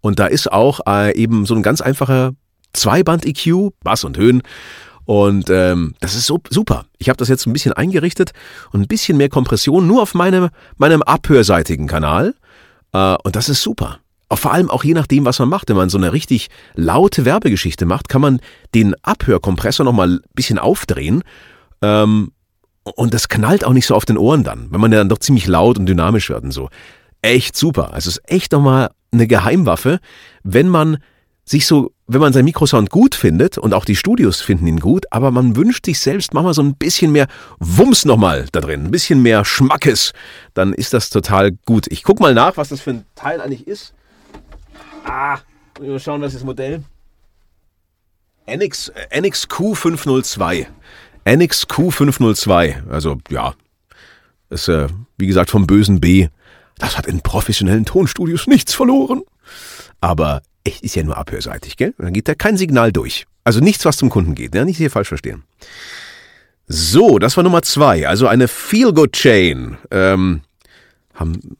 und 0.00 0.18
da 0.18 0.26
ist 0.26 0.52
auch 0.52 0.80
äh, 0.86 1.14
eben 1.16 1.46
so 1.46 1.54
ein 1.54 1.62
ganz 1.62 1.80
einfacher 1.80 2.32
Zweiband-EQ, 2.72 3.72
Bass 3.82 4.04
und 4.04 4.18
Höhen. 4.18 4.42
Und 5.04 5.50
ähm, 5.50 5.94
das 6.00 6.14
ist 6.14 6.26
so, 6.26 6.40
super. 6.50 6.84
Ich 6.98 7.08
habe 7.08 7.16
das 7.16 7.28
jetzt 7.28 7.46
ein 7.46 7.52
bisschen 7.52 7.72
eingerichtet 7.72 8.32
und 8.72 8.80
ein 8.80 8.88
bisschen 8.88 9.16
mehr 9.16 9.28
Kompression 9.28 9.86
nur 9.86 10.02
auf 10.02 10.14
meinem, 10.14 10.48
meinem 10.76 11.02
abhörseitigen 11.02 11.86
Kanal. 11.86 12.34
Äh, 12.92 13.16
und 13.22 13.36
das 13.36 13.48
ist 13.48 13.62
super. 13.62 14.00
Vor 14.32 14.52
allem 14.52 14.68
auch 14.68 14.82
je 14.82 14.94
nachdem, 14.94 15.24
was 15.24 15.38
man 15.38 15.48
macht. 15.48 15.68
Wenn 15.68 15.76
man 15.76 15.88
so 15.88 15.98
eine 15.98 16.12
richtig 16.12 16.48
laute 16.74 17.24
Werbegeschichte 17.24 17.86
macht, 17.86 18.08
kann 18.08 18.20
man 18.20 18.40
den 18.74 18.94
Abhörkompressor 19.02 19.84
nochmal 19.84 20.14
ein 20.14 20.20
bisschen 20.34 20.58
aufdrehen 20.58 21.22
ähm, 21.82 22.32
und 22.94 23.14
das 23.14 23.28
knallt 23.28 23.64
auch 23.64 23.72
nicht 23.72 23.86
so 23.86 23.94
auf 23.94 24.04
den 24.04 24.16
Ohren 24.16 24.44
dann, 24.44 24.68
wenn 24.70 24.80
man 24.80 24.92
ja 24.92 24.98
dann 24.98 25.08
doch 25.08 25.18
ziemlich 25.18 25.46
laut 25.46 25.78
und 25.78 25.86
dynamisch 25.86 26.30
wird 26.30 26.44
und 26.44 26.52
so. 26.52 26.68
Echt 27.20 27.56
super. 27.56 27.92
Also 27.92 28.08
es 28.08 28.18
ist 28.18 28.30
echt 28.30 28.52
nochmal 28.52 28.90
eine 29.10 29.26
Geheimwaffe, 29.26 29.98
wenn 30.44 30.68
man 30.68 30.98
sich 31.44 31.66
so, 31.66 31.92
wenn 32.06 32.20
man 32.20 32.32
seinen 32.32 32.44
Mikrosound 32.44 32.90
gut 32.90 33.14
findet 33.14 33.58
und 33.58 33.72
auch 33.74 33.84
die 33.84 33.96
Studios 33.96 34.40
finden 34.40 34.66
ihn 34.66 34.80
gut, 34.80 35.06
aber 35.10 35.30
man 35.30 35.56
wünscht 35.56 35.86
sich 35.86 35.98
selbst 36.00 36.34
manchmal 36.34 36.54
so 36.54 36.62
ein 36.62 36.74
bisschen 36.74 37.12
mehr 37.12 37.28
Wumms 37.58 38.04
nochmal 38.04 38.46
da 38.52 38.60
drin, 38.60 38.84
ein 38.84 38.90
bisschen 38.90 39.22
mehr 39.22 39.44
Schmackes, 39.44 40.12
dann 40.54 40.72
ist 40.72 40.92
das 40.92 41.10
total 41.10 41.52
gut. 41.64 41.86
Ich 41.88 42.02
guck 42.02 42.20
mal 42.20 42.34
nach, 42.34 42.56
was 42.56 42.68
das 42.68 42.80
für 42.80 42.90
ein 42.90 43.06
Teil 43.14 43.40
eigentlich 43.40 43.66
ist. 43.66 43.94
Ah, 45.04 45.38
mal 45.80 45.98
schauen, 46.00 46.20
was 46.20 46.34
ist 46.34 46.40
das 46.40 46.44
Modell. 46.44 46.82
NX, 48.46 48.92
NXQ502. 49.12 50.66
NXQ502, 51.26 52.88
also 52.88 53.18
ja, 53.30 53.54
ist 54.48 54.68
äh, 54.68 54.86
wie 55.18 55.26
gesagt 55.26 55.50
vom 55.50 55.66
bösen 55.66 56.00
B. 56.00 56.28
Das 56.78 56.96
hat 56.96 57.06
in 57.06 57.20
professionellen 57.20 57.84
Tonstudios 57.84 58.46
nichts 58.46 58.74
verloren. 58.74 59.22
Aber 60.00 60.42
echt 60.62 60.82
ist 60.82 60.94
ja 60.94 61.02
nur 61.02 61.16
abhörseitig, 61.16 61.76
gell? 61.76 61.94
Dann 61.98 62.12
geht 62.12 62.28
da 62.28 62.34
kein 62.34 62.56
Signal 62.56 62.92
durch. 62.92 63.26
Also 63.44 63.60
nichts, 63.60 63.84
was 63.84 63.96
zum 63.96 64.10
Kunden 64.10 64.34
geht, 64.34 64.54
Ja, 64.54 64.64
nicht 64.64 64.76
hier 64.76 64.90
falsch 64.90 65.08
verstehen. 65.08 65.44
So, 66.68 67.18
das 67.18 67.36
war 67.36 67.44
Nummer 67.44 67.62
zwei, 67.62 68.06
also 68.08 68.26
eine 68.26 68.48
Feel-Good-Chain. 68.48 69.78
Ähm, 69.90 70.42
haben 71.14 71.56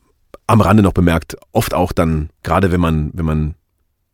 am 0.46 0.60
Rande 0.60 0.82
noch 0.82 0.92
bemerkt, 0.92 1.36
oft 1.52 1.74
auch 1.74 1.92
dann, 1.92 2.30
gerade 2.42 2.70
wenn 2.70 2.80
man, 2.80 3.10
wenn 3.14 3.24
man 3.24 3.54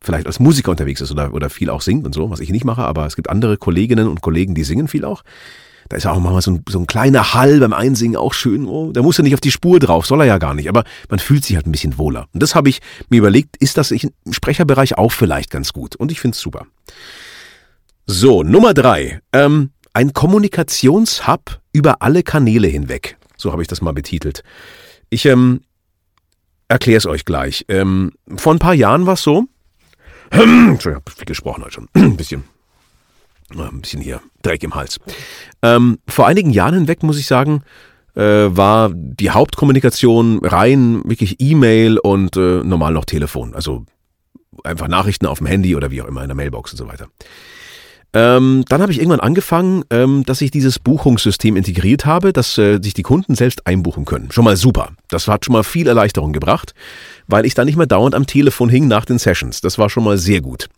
vielleicht 0.02 0.26
als 0.26 0.40
Musiker 0.40 0.70
unterwegs 0.70 1.00
ist 1.00 1.10
oder, 1.10 1.32
oder 1.32 1.50
viel 1.50 1.70
auch 1.70 1.80
singt 1.80 2.06
und 2.06 2.14
so, 2.14 2.30
was 2.30 2.40
ich 2.40 2.50
nicht 2.50 2.64
mache, 2.64 2.82
aber 2.82 3.06
es 3.06 3.16
gibt 3.16 3.30
andere 3.30 3.56
Kolleginnen 3.56 4.08
und 4.08 4.20
Kollegen, 4.20 4.54
die 4.54 4.64
singen 4.64 4.88
viel 4.88 5.04
auch. 5.04 5.22
Da 5.88 5.96
ist 5.96 6.04
ja 6.04 6.12
auch 6.12 6.20
manchmal 6.20 6.42
so 6.42 6.52
ein, 6.52 6.64
so 6.68 6.78
ein 6.78 6.86
kleiner 6.86 7.34
Hall 7.34 7.60
beim 7.60 7.72
Einsingen 7.72 8.16
auch 8.16 8.32
schön. 8.32 8.66
Oh, 8.66 8.92
da 8.92 9.02
muss 9.02 9.18
er 9.18 9.24
nicht 9.24 9.34
auf 9.34 9.40
die 9.40 9.50
Spur 9.50 9.78
drauf, 9.78 10.06
soll 10.06 10.20
er 10.20 10.26
ja 10.26 10.38
gar 10.38 10.54
nicht, 10.54 10.68
aber 10.68 10.84
man 11.10 11.18
fühlt 11.18 11.44
sich 11.44 11.56
halt 11.56 11.66
ein 11.66 11.72
bisschen 11.72 11.98
wohler. 11.98 12.28
Und 12.32 12.42
das 12.42 12.54
habe 12.54 12.68
ich 12.68 12.80
mir 13.10 13.18
überlegt, 13.18 13.56
ist 13.58 13.76
das 13.76 13.90
im 13.90 14.10
Sprecherbereich 14.30 14.96
auch 14.96 15.12
vielleicht 15.12 15.50
ganz 15.50 15.72
gut. 15.72 15.96
Und 15.96 16.10
ich 16.10 16.20
finde 16.20 16.34
es 16.34 16.40
super. 16.40 16.66
So, 18.06 18.42
Nummer 18.42 18.74
drei. 18.74 19.20
Ähm, 19.32 19.70
ein 19.92 20.12
Kommunikationshub 20.12 21.60
über 21.72 22.00
alle 22.00 22.22
Kanäle 22.22 22.68
hinweg. 22.68 23.16
So 23.36 23.52
habe 23.52 23.62
ich 23.62 23.68
das 23.68 23.82
mal 23.82 23.92
betitelt. 23.92 24.42
Ich 25.10 25.26
ähm, 25.26 25.60
erkläre 26.68 26.98
es 26.98 27.06
euch 27.06 27.24
gleich. 27.24 27.66
Ähm, 27.68 28.12
vor 28.36 28.54
ein 28.54 28.58
paar 28.58 28.74
Jahren 28.74 29.04
war 29.06 29.14
es 29.14 29.22
so, 29.22 29.46
Entschuldigung, 30.32 30.78
ich 30.78 30.86
habe 30.86 31.10
viel 31.10 31.24
gesprochen 31.26 31.62
heute 31.62 31.74
schon. 31.74 31.88
Ein 31.94 32.16
bisschen, 32.16 32.44
ein 33.54 33.80
bisschen 33.82 34.00
hier 34.00 34.22
Dreck 34.42 34.62
im 34.62 34.74
Hals. 34.74 34.98
Ähm, 35.60 35.98
vor 36.08 36.26
einigen 36.26 36.50
Jahren 36.50 36.74
hinweg, 36.74 37.02
muss 37.02 37.18
ich 37.18 37.26
sagen, 37.26 37.62
äh, 38.14 38.20
war 38.22 38.90
die 38.94 39.30
Hauptkommunikation 39.30 40.40
rein 40.42 41.02
wirklich 41.04 41.36
E-Mail 41.38 41.98
und 41.98 42.36
äh, 42.36 42.62
normal 42.64 42.94
noch 42.94 43.04
Telefon. 43.04 43.54
Also 43.54 43.84
einfach 44.64 44.88
Nachrichten 44.88 45.26
auf 45.26 45.38
dem 45.38 45.46
Handy 45.46 45.76
oder 45.76 45.90
wie 45.90 46.00
auch 46.00 46.06
immer 46.06 46.22
in 46.22 46.28
der 46.28 46.36
Mailbox 46.36 46.72
und 46.72 46.78
so 46.78 46.88
weiter. 46.88 47.08
Ähm, 48.14 48.64
dann 48.68 48.82
habe 48.82 48.92
ich 48.92 48.98
irgendwann 48.98 49.20
angefangen, 49.20 49.84
ähm, 49.90 50.24
dass 50.26 50.42
ich 50.42 50.50
dieses 50.50 50.78
Buchungssystem 50.78 51.56
integriert 51.56 52.04
habe, 52.04 52.34
dass 52.34 52.58
äh, 52.58 52.78
sich 52.82 52.92
die 52.92 53.02
Kunden 53.02 53.34
selbst 53.34 53.66
einbuchen 53.66 54.04
können. 54.04 54.30
Schon 54.30 54.44
mal 54.44 54.56
super. 54.56 54.90
Das 55.08 55.28
hat 55.28 55.46
schon 55.46 55.54
mal 55.54 55.64
viel 55.64 55.88
Erleichterung 55.88 56.34
gebracht, 56.34 56.74
weil 57.26 57.46
ich 57.46 57.54
da 57.54 57.64
nicht 57.64 57.76
mehr 57.76 57.86
dauernd 57.86 58.14
am 58.14 58.26
Telefon 58.26 58.68
hing 58.68 58.86
nach 58.86 59.06
den 59.06 59.18
Sessions. 59.18 59.62
Das 59.62 59.78
war 59.78 59.88
schon 59.88 60.04
mal 60.04 60.18
sehr 60.18 60.42
gut. 60.42 60.68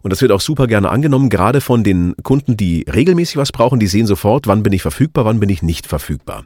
Und 0.00 0.12
das 0.12 0.22
wird 0.22 0.32
auch 0.32 0.40
super 0.40 0.66
gerne 0.66 0.88
angenommen, 0.88 1.28
gerade 1.28 1.60
von 1.60 1.84
den 1.84 2.14
Kunden, 2.22 2.56
die 2.56 2.86
regelmäßig 2.90 3.36
was 3.36 3.52
brauchen. 3.52 3.80
Die 3.80 3.86
sehen 3.86 4.06
sofort, 4.06 4.46
wann 4.46 4.62
bin 4.62 4.72
ich 4.72 4.80
verfügbar, 4.80 5.26
wann 5.26 5.40
bin 5.40 5.50
ich 5.50 5.62
nicht 5.62 5.86
verfügbar. 5.86 6.44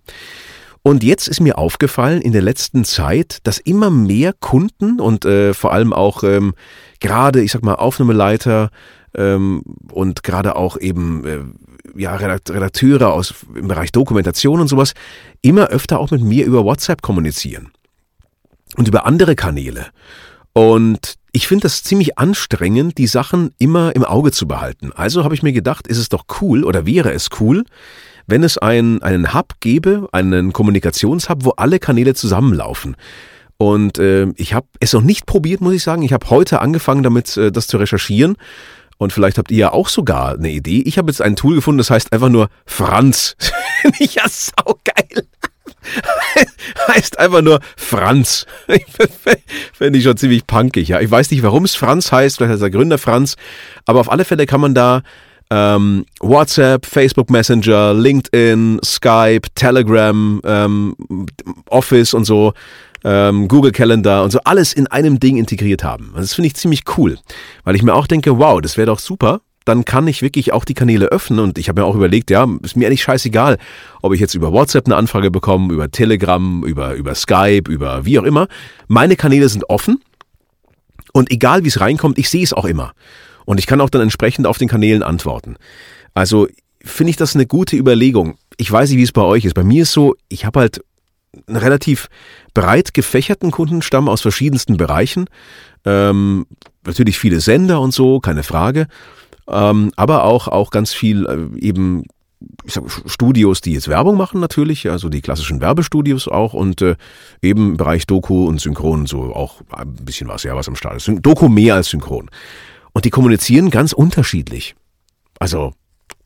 Und 0.83 1.05
jetzt 1.05 1.29
ist 1.29 1.41
mir 1.41 1.59
aufgefallen 1.59 2.21
in 2.21 2.33
der 2.33 2.43
letzten 2.43 2.85
Zeit, 2.85 3.39
dass 3.45 3.59
immer 3.59 3.91
mehr 3.91 4.33
Kunden 4.33 4.99
und 4.99 5.25
äh, 5.25 5.55
vor 5.55 5.73
allem 5.73 5.93
auch 5.93 6.25
ähm, 6.25 6.55
gerade, 6.99 7.41
ich 7.41 7.53
sag 7.53 7.63
mal, 7.63 7.77
Aufnahmeleiter 7.77 8.71
ähm, 9.15 9.63
und 9.91 10.23
gerade 10.23 10.57
auch 10.57 10.77
eben 10.79 11.25
äh, 11.27 12.01
ja, 12.01 12.17
Redakteure 12.17 13.13
aus 13.13 13.35
im 13.55 13.69
Bereich 13.69 13.93
Dokumentation 13.93 14.61
und 14.61 14.69
sowas 14.69 14.95
immer 15.43 15.69
öfter 15.69 15.99
auch 15.99 16.11
mit 16.11 16.23
mir 16.23 16.45
über 16.45 16.65
WhatsApp 16.65 17.03
kommunizieren 17.03 17.71
und 18.77 18.89
über 18.89 19.07
andere 19.07 19.35
Kanäle. 19.35 19.87
Und 20.55 21.17
ich 21.33 21.49
finde 21.49 21.63
das 21.63 21.83
ziemlich 21.83 22.19
anstrengend, 22.19 22.99
die 22.99 23.07
Sachen 23.07 23.53
immer 23.59 23.95
im 23.97 24.05
Auge 24.05 24.33
zu 24.33 24.47
behalten. 24.47 24.93
Also 24.93 25.25
habe 25.25 25.35
ich 25.35 25.43
mir 25.43 25.53
gedacht, 25.53 25.87
ist 25.87 25.99
es 25.99 26.09
doch 26.09 26.25
cool 26.41 26.65
oder 26.65 26.85
wäre 26.85 27.13
es 27.13 27.31
cool, 27.41 27.65
wenn 28.27 28.43
es 28.43 28.59
ein, 28.59 29.03
einen 29.03 29.35
Hub 29.35 29.55
gäbe, 29.61 30.09
einen 30.13 30.53
Kommunikationshub, 30.53 31.45
wo 31.45 31.51
alle 31.51 31.79
Kanäle 31.79 32.15
zusammenlaufen. 32.15 32.97
Und 33.57 33.99
äh, 33.99 34.29
ich 34.37 34.55
habe 34.55 34.67
es 34.81 34.93
noch 34.93 35.03
nicht 35.03 35.25
probiert, 35.25 35.61
muss 35.61 35.75
ich 35.75 35.83
sagen. 35.83 36.03
Ich 36.03 36.13
habe 36.13 36.29
heute 36.31 36.61
angefangen, 36.61 37.03
damit 37.03 37.37
äh, 37.37 37.51
das 37.51 37.67
zu 37.67 37.77
recherchieren 37.79 38.37
und 39.03 39.13
vielleicht 39.13 39.39
habt 39.39 39.51
ihr 39.51 39.59
ja 39.59 39.73
auch 39.73 39.89
sogar 39.89 40.35
eine 40.35 40.51
Idee. 40.51 40.83
Ich 40.87 40.99
habe 40.99 41.11
jetzt 41.11 41.21
ein 41.21 41.37
Tool 41.37 41.57
gefunden, 41.57 41.79
das 41.79 41.91
heißt 41.91 42.13
einfach 42.13 42.29
nur 42.29 42.49
Franz. 42.67 43.37
ja, 43.99 44.23
saugeil. 44.29 45.27
heißt 46.89 47.19
einfach 47.19 47.43
nur 47.43 47.61
Franz. 47.77 48.47
Finde 49.73 49.99
ich 49.99 50.05
schon 50.05 50.17
ziemlich 50.17 50.47
punkig, 50.47 50.89
ja. 50.89 51.01
Ich 51.01 51.11
weiß 51.11 51.31
nicht, 51.31 51.43
warum 51.43 51.65
es 51.65 51.75
Franz 51.75 52.13
heißt, 52.13 52.37
vielleicht 52.37 52.53
heißt 52.53 52.63
der 52.63 52.71
Gründer 52.71 52.99
Franz, 52.99 53.37
aber 53.87 54.01
auf 54.01 54.11
alle 54.11 54.25
Fälle 54.25 54.47
kann 54.47 54.61
man 54.61 54.75
da 54.75 55.03
ähm, 55.51 56.07
WhatsApp, 56.21 56.87
Facebook 56.87 57.29
Messenger, 57.29 57.95
LinkedIn, 57.95 58.81
Skype, 58.85 59.43
Telegram, 59.55 60.41
ähm, 60.45 60.97
Office 61.69 62.15
und 62.15 62.25
so 62.25 62.55
ähm, 63.05 63.49
Google 63.49 63.73
Calendar 63.73 64.25
und 64.25 64.31
so 64.31 64.41
alles 64.45 64.73
in 64.73 64.87
einem 64.87 65.21
Ding 65.21 65.37
integriert 65.37 65.85
haben. 65.85 66.13
das 66.15 66.35
finde 66.35 66.49
ich 66.49 66.55
ziemlich 66.55 66.83
cool, 66.97 67.19
weil 67.65 67.77
ich 67.77 67.83
mir 67.83 67.95
auch 67.95 68.07
denke, 68.07 68.39
wow, 68.39 68.61
das 68.61 68.77
wäre 68.77 68.87
doch 68.87 68.99
super. 68.99 69.41
Dann 69.65 69.85
kann 69.85 70.09
ich 70.09 70.23
wirklich 70.23 70.53
auch 70.53 70.65
die 70.65 70.75
Kanäle 70.75 71.07
öffnen 71.07 71.39
und 71.39 71.57
ich 71.57 71.69
habe 71.69 71.81
mir 71.81 71.87
auch 71.87 71.95
überlegt, 71.95 72.31
ja, 72.31 72.49
ist 72.63 72.77
mir 72.77 72.89
eigentlich 72.89 73.03
scheißegal, 73.03 73.59
ob 74.03 74.13
ich 74.13 74.21
jetzt 74.21 74.35
über 74.35 74.53
WhatsApp 74.53 74.87
eine 74.87 74.97
Anfrage 74.97 75.31
bekomme, 75.31 75.73
über 75.73 75.89
Telegram, 75.89 76.65
über, 76.65 76.95
über 76.95 77.15
Skype, 77.15 77.71
über 77.71 78.05
wie 78.05 78.19
auch 78.19 78.25
immer. 78.25 78.49
Meine 78.89 79.15
Kanäle 79.15 79.49
sind 79.49 79.71
offen 79.71 80.03
und 81.13 81.31
egal 81.31 81.63
wie 81.63 81.69
es 81.69 81.81
reinkommt, 81.81 82.19
ich 82.19 82.29
sehe 82.29 82.43
es 82.43 82.53
auch 82.53 82.65
immer. 82.65 82.93
Und 83.45 83.59
ich 83.59 83.67
kann 83.67 83.81
auch 83.81 83.91
dann 83.91 84.03
entsprechend 84.03 84.47
auf 84.47 84.59
den 84.59 84.69
Kanälen 84.69 85.03
antworten. 85.03 85.57
Also 86.15 86.49
finde 86.85 87.11
ich 87.11 87.17
das 87.17 87.35
eine 87.35 87.47
gute 87.47 87.77
Überlegung. 87.77 88.37
Ich 88.57 88.71
weiß 88.71 88.91
nicht, 88.91 88.99
wie 88.99 89.05
es 89.05 89.13
bei 89.13 89.23
euch 89.23 89.45
ist. 89.45 89.55
Bei 89.55 89.65
mir 89.65 89.83
ist 89.83 89.93
so, 89.93 90.17
ich 90.29 90.45
habe 90.45 90.61
halt 90.61 90.83
einen 91.47 91.57
relativ 91.57 92.09
breit 92.55 92.95
gefächerten 92.95 93.51
Kundenstamm 93.51 94.09
aus 94.09 94.21
verschiedensten 94.21 94.77
Bereichen. 94.77 95.27
Ähm, 95.85 96.47
natürlich 96.85 97.19
viele 97.19 97.41
Sender 97.41 97.81
und 97.81 97.93
so, 97.93 98.21
keine 98.21 98.43
Frage. 98.43 98.87
Ähm, 99.49 99.93
aber 99.97 100.25
auch, 100.25 100.49
auch 100.49 100.71
ganz 100.71 100.93
viel 100.93 101.27
äh, 101.27 101.59
eben 101.61 102.05
sag, 102.67 102.85
Studios, 103.07 103.61
die 103.61 103.73
jetzt 103.73 103.89
Werbung 103.89 104.17
machen 104.17 104.41
natürlich, 104.41 104.89
also 104.89 105.09
die 105.09 105.21
klassischen 105.21 105.61
Werbestudios 105.61 106.29
auch 106.29 106.55
und 106.55 106.83
äh, 106.83 106.97
eben 107.41 107.71
im 107.71 107.77
Bereich 107.77 108.07
Doku 108.07 108.47
und 108.47 108.61
Synchron 108.61 109.07
so 109.07 109.35
auch 109.35 109.63
ein 109.73 109.95
bisschen 109.95 110.29
was, 110.29 110.43
ja, 110.45 110.55
was 110.55 110.69
am 110.69 110.77
Start 110.77 110.97
ist. 110.97 111.11
Doku 111.23 111.49
mehr 111.49 111.75
als 111.75 111.89
Synchron. 111.89 112.31
Und 112.93 113.05
die 113.05 113.11
kommunizieren 113.11 113.71
ganz 113.71 113.93
unterschiedlich. 113.93 114.75
Also 115.39 115.73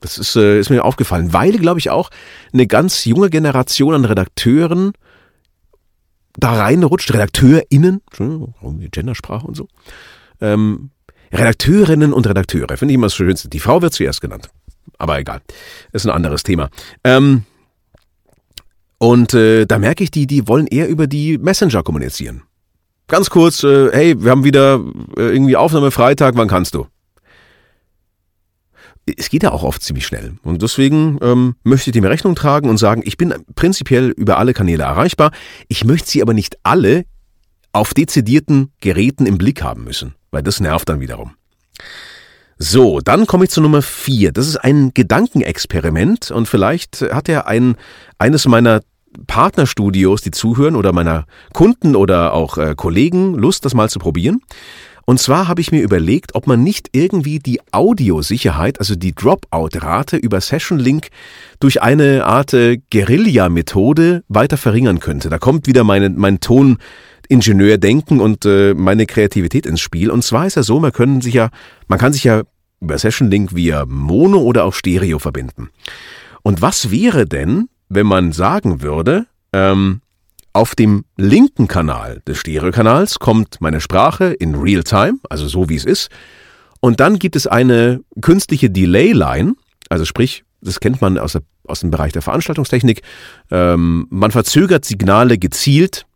das 0.00 0.18
ist, 0.18 0.36
äh, 0.36 0.58
ist 0.58 0.70
mir 0.70 0.84
aufgefallen, 0.84 1.32
weil, 1.32 1.58
glaube 1.58 1.78
ich, 1.78 1.90
auch 1.90 2.10
eine 2.52 2.66
ganz 2.66 3.04
junge 3.04 3.30
Generation 3.30 3.94
an 3.94 4.04
Redakteuren 4.04 4.92
da 6.38 6.52
reinrutscht, 6.52 7.12
RedakteurInnen, 7.12 8.02
Gendersprache 8.90 9.46
und 9.46 9.56
so, 9.56 9.68
ähm, 10.40 10.90
Redakteurinnen 11.32 12.12
und 12.12 12.26
Redakteure, 12.26 12.76
finde 12.76 12.92
ich 12.92 12.96
immer 12.96 13.06
das 13.06 13.14
Schönste. 13.14 13.48
Die 13.48 13.60
Frau 13.60 13.82
wird 13.82 13.94
zuerst 13.94 14.20
genannt, 14.20 14.50
aber 14.98 15.18
egal, 15.18 15.40
ist 15.92 16.06
ein 16.06 16.12
anderes 16.12 16.42
Thema. 16.42 16.68
Ähm, 17.04 17.44
und 18.98 19.34
äh, 19.34 19.66
da 19.66 19.78
merke 19.78 20.04
ich, 20.04 20.10
die, 20.10 20.26
die 20.26 20.48
wollen 20.48 20.66
eher 20.66 20.88
über 20.88 21.06
die 21.06 21.38
Messenger 21.38 21.82
kommunizieren. 21.82 22.42
Ganz 23.08 23.30
kurz, 23.30 23.62
äh, 23.62 23.90
hey, 23.92 24.22
wir 24.22 24.30
haben 24.30 24.44
wieder 24.44 24.80
äh, 25.16 25.22
irgendwie 25.22 25.56
Aufnahme 25.56 25.90
Freitag, 25.90 26.36
wann 26.36 26.48
kannst 26.48 26.74
du? 26.74 26.86
Es 29.06 29.28
geht 29.28 29.42
ja 29.42 29.52
auch 29.52 29.62
oft 29.62 29.82
ziemlich 29.82 30.06
schnell. 30.06 30.34
Und 30.42 30.62
deswegen 30.62 31.18
ähm, 31.22 31.54
möchte 31.62 31.90
ich 31.90 31.94
dem 31.94 32.04
Rechnung 32.04 32.34
tragen 32.34 32.68
und 32.68 32.78
sagen, 32.78 33.02
ich 33.04 33.16
bin 33.16 33.34
prinzipiell 33.54 34.10
über 34.10 34.38
alle 34.38 34.52
Kanäle 34.52 34.82
erreichbar. 34.82 35.30
Ich 35.68 35.84
möchte 35.84 36.10
sie 36.10 36.22
aber 36.22 36.34
nicht 36.34 36.58
alle 36.64 37.04
auf 37.72 37.94
dezidierten 37.94 38.72
Geräten 38.80 39.26
im 39.26 39.38
Blick 39.38 39.62
haben 39.62 39.84
müssen, 39.84 40.14
weil 40.30 40.42
das 40.42 40.60
nervt 40.60 40.88
dann 40.88 41.00
wiederum. 41.00 41.32
So, 42.58 43.00
dann 43.00 43.26
komme 43.26 43.44
ich 43.44 43.50
zu 43.50 43.60
Nummer 43.60 43.82
vier. 43.82 44.32
Das 44.32 44.48
ist 44.48 44.56
ein 44.56 44.92
Gedankenexperiment 44.94 46.30
und 46.30 46.48
vielleicht 46.48 47.02
hat 47.02 47.28
er 47.28 47.46
ein, 47.46 47.76
eines 48.18 48.46
meiner 48.46 48.80
Partnerstudios, 49.26 50.22
die 50.22 50.30
zuhören 50.30 50.74
oder 50.74 50.92
meiner 50.92 51.26
Kunden 51.52 51.96
oder 51.96 52.32
auch 52.32 52.58
äh, 52.58 52.74
Kollegen 52.74 53.34
Lust, 53.34 53.64
das 53.64 53.74
mal 53.74 53.90
zu 53.90 53.98
probieren. 53.98 54.40
Und 55.06 55.20
zwar 55.20 55.46
habe 55.46 55.60
ich 55.60 55.70
mir 55.70 55.82
überlegt, 55.82 56.34
ob 56.34 56.48
man 56.48 56.64
nicht 56.64 56.88
irgendwie 56.92 57.38
die 57.38 57.60
Audiosicherheit, 57.70 58.80
also 58.80 58.96
die 58.96 59.14
Dropout-Rate 59.14 60.16
über 60.16 60.40
Session 60.40 60.80
Link 60.80 61.08
durch 61.60 61.80
eine 61.80 62.26
Art 62.26 62.52
äh, 62.52 62.78
Guerilla-Methode 62.92 64.24
weiter 64.28 64.56
verringern 64.56 64.98
könnte. 64.98 65.28
Da 65.28 65.38
kommt 65.38 65.68
wieder 65.68 65.84
meine, 65.84 66.10
mein 66.10 66.40
Ton 66.40 66.78
denken 67.30 68.20
und 68.20 68.44
äh, 68.46 68.74
meine 68.74 69.06
Kreativität 69.06 69.64
ins 69.64 69.80
Spiel. 69.80 70.10
Und 70.10 70.22
zwar 70.22 70.46
ist 70.46 70.56
ja 70.56 70.64
so, 70.64 70.80
man 70.80 70.92
können 70.92 71.20
sich 71.20 71.34
ja, 71.34 71.50
man 71.86 72.00
kann 72.00 72.12
sich 72.12 72.24
ja 72.24 72.42
über 72.80 72.98
Session 72.98 73.30
Link 73.30 73.54
via 73.54 73.84
Mono 73.86 74.38
oder 74.38 74.64
auch 74.64 74.74
Stereo 74.74 75.20
verbinden. 75.20 75.70
Und 76.42 76.62
was 76.62 76.90
wäre 76.90 77.26
denn, 77.26 77.68
wenn 77.88 78.06
man 78.06 78.32
sagen 78.32 78.82
würde, 78.82 79.26
ähm, 79.52 80.00
auf 80.56 80.74
dem 80.74 81.04
linken 81.18 81.68
Kanal 81.68 82.22
des 82.26 82.38
Stereokanals 82.38 83.18
kommt 83.18 83.60
meine 83.60 83.82
Sprache 83.82 84.32
in 84.32 84.54
Real-Time, 84.54 85.18
also 85.28 85.46
so 85.48 85.68
wie 85.68 85.76
es 85.76 85.84
ist. 85.84 86.08
Und 86.80 86.98
dann 86.98 87.18
gibt 87.18 87.36
es 87.36 87.46
eine 87.46 88.00
künstliche 88.22 88.70
Delay-Line, 88.70 89.52
also 89.90 90.06
sprich, 90.06 90.44
das 90.62 90.80
kennt 90.80 91.02
man 91.02 91.18
aus, 91.18 91.32
der, 91.32 91.42
aus 91.66 91.80
dem 91.80 91.90
Bereich 91.90 92.14
der 92.14 92.22
Veranstaltungstechnik. 92.22 93.02
Ähm, 93.50 94.06
man 94.08 94.30
verzögert 94.30 94.86
Signale 94.86 95.36
gezielt 95.36 96.06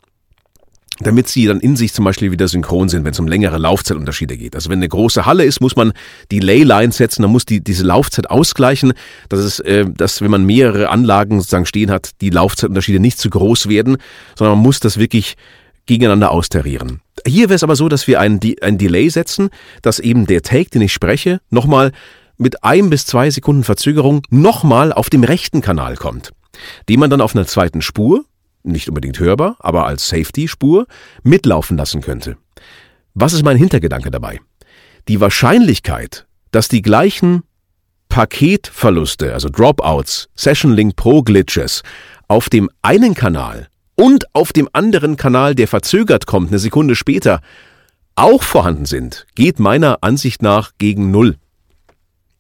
damit 1.00 1.28
sie 1.28 1.47
dann 1.47 1.61
in 1.61 1.76
sich 1.76 1.92
zum 1.92 2.04
Beispiel 2.04 2.30
wieder 2.30 2.49
synchron 2.49 2.88
sind, 2.88 3.04
wenn 3.04 3.12
es 3.12 3.19
um 3.19 3.26
längere 3.26 3.59
Laufzeitunterschiede 3.59 4.37
geht. 4.37 4.54
Also 4.54 4.71
wenn 4.71 4.78
eine 4.78 4.88
große 4.88 5.26
Halle 5.26 5.45
ist, 5.45 5.61
muss 5.61 5.76
man 5.76 5.92
die 6.30 6.40
Leyline 6.40 6.92
setzen, 6.92 7.23
dann 7.23 7.30
muss 7.30 7.47
die, 7.47 7.62
diese 7.62 7.85
Laufzeit 7.85 8.30
ausgleichen, 8.30 8.92
dass 9.28 9.40
es, 9.40 9.61
äh, 9.61 9.87
dass 9.88 10.21
wenn 10.21 10.30
man 10.30 10.45
mehrere 10.45 10.90
Anlagen 10.90 11.38
sozusagen 11.38 11.66
stehen 11.66 11.90
hat, 11.90 12.11
die 12.21 12.30
Laufzeitunterschiede 12.30 13.00
nicht 13.00 13.19
zu 13.19 13.30
groß 13.30 13.69
werden, 13.69 13.97
sondern 14.37 14.57
man 14.57 14.62
muss 14.62 14.80
das 14.80 14.99
wirklich 14.99 15.37
gegeneinander 15.87 16.30
austarieren. 16.30 17.00
Hier 17.26 17.49
wäre 17.49 17.57
es 17.57 17.64
aber 17.64 17.76
so, 17.76 17.88
dass 17.88 18.07
wir 18.07 18.21
ein, 18.21 18.38
ein 18.61 18.78
Delay 18.78 19.09
setzen, 19.09 19.50
dass 19.83 19.99
eben 19.99 20.26
der 20.26 20.42
Take, 20.42 20.71
den 20.71 20.83
ich 20.83 20.92
spreche, 20.92 21.40
nochmal 21.50 21.92
mit 22.37 22.64
ein 22.64 22.90
bis 22.90 23.07
zwei 23.07 23.30
Sekunden 23.30 23.64
Verzögerung 23.64 24.23
nochmal 24.30 24.92
auf 24.92 25.11
dem 25.11 25.25
rechten 25.25 25.61
Kanal 25.61 25.97
kommt, 25.97 26.33
den 26.88 27.00
man 27.00 27.11
dann 27.11 27.21
auf 27.21 27.35
einer 27.35 27.47
zweiten 27.47 27.83
Spur 27.83 28.25
nicht 28.62 28.88
unbedingt 28.88 29.18
hörbar, 29.18 29.56
aber 29.60 29.86
als 29.86 30.08
Safety-Spur 30.08 30.86
mitlaufen 31.22 31.76
lassen 31.76 32.00
könnte. 32.00 32.36
Was 33.14 33.32
ist 33.32 33.44
mein 33.44 33.56
Hintergedanke 33.56 34.10
dabei? 34.10 34.40
Die 35.08 35.20
Wahrscheinlichkeit, 35.20 36.26
dass 36.50 36.68
die 36.68 36.82
gleichen 36.82 37.42
Paketverluste, 38.08 39.32
also 39.32 39.48
Dropouts, 39.48 40.28
Session 40.34 40.72
Link 40.74 40.96
Pro 40.96 41.22
Glitches 41.22 41.82
auf 42.28 42.48
dem 42.48 42.68
einen 42.82 43.14
Kanal 43.14 43.68
und 43.94 44.34
auf 44.34 44.52
dem 44.52 44.68
anderen 44.72 45.16
Kanal, 45.16 45.54
der 45.54 45.68
verzögert 45.68 46.26
kommt, 46.26 46.48
eine 46.48 46.58
Sekunde 46.58 46.96
später, 46.96 47.40
auch 48.14 48.42
vorhanden 48.42 48.84
sind, 48.84 49.26
geht 49.34 49.58
meiner 49.58 49.98
Ansicht 50.02 50.42
nach 50.42 50.72
gegen 50.78 51.10
Null. 51.10 51.36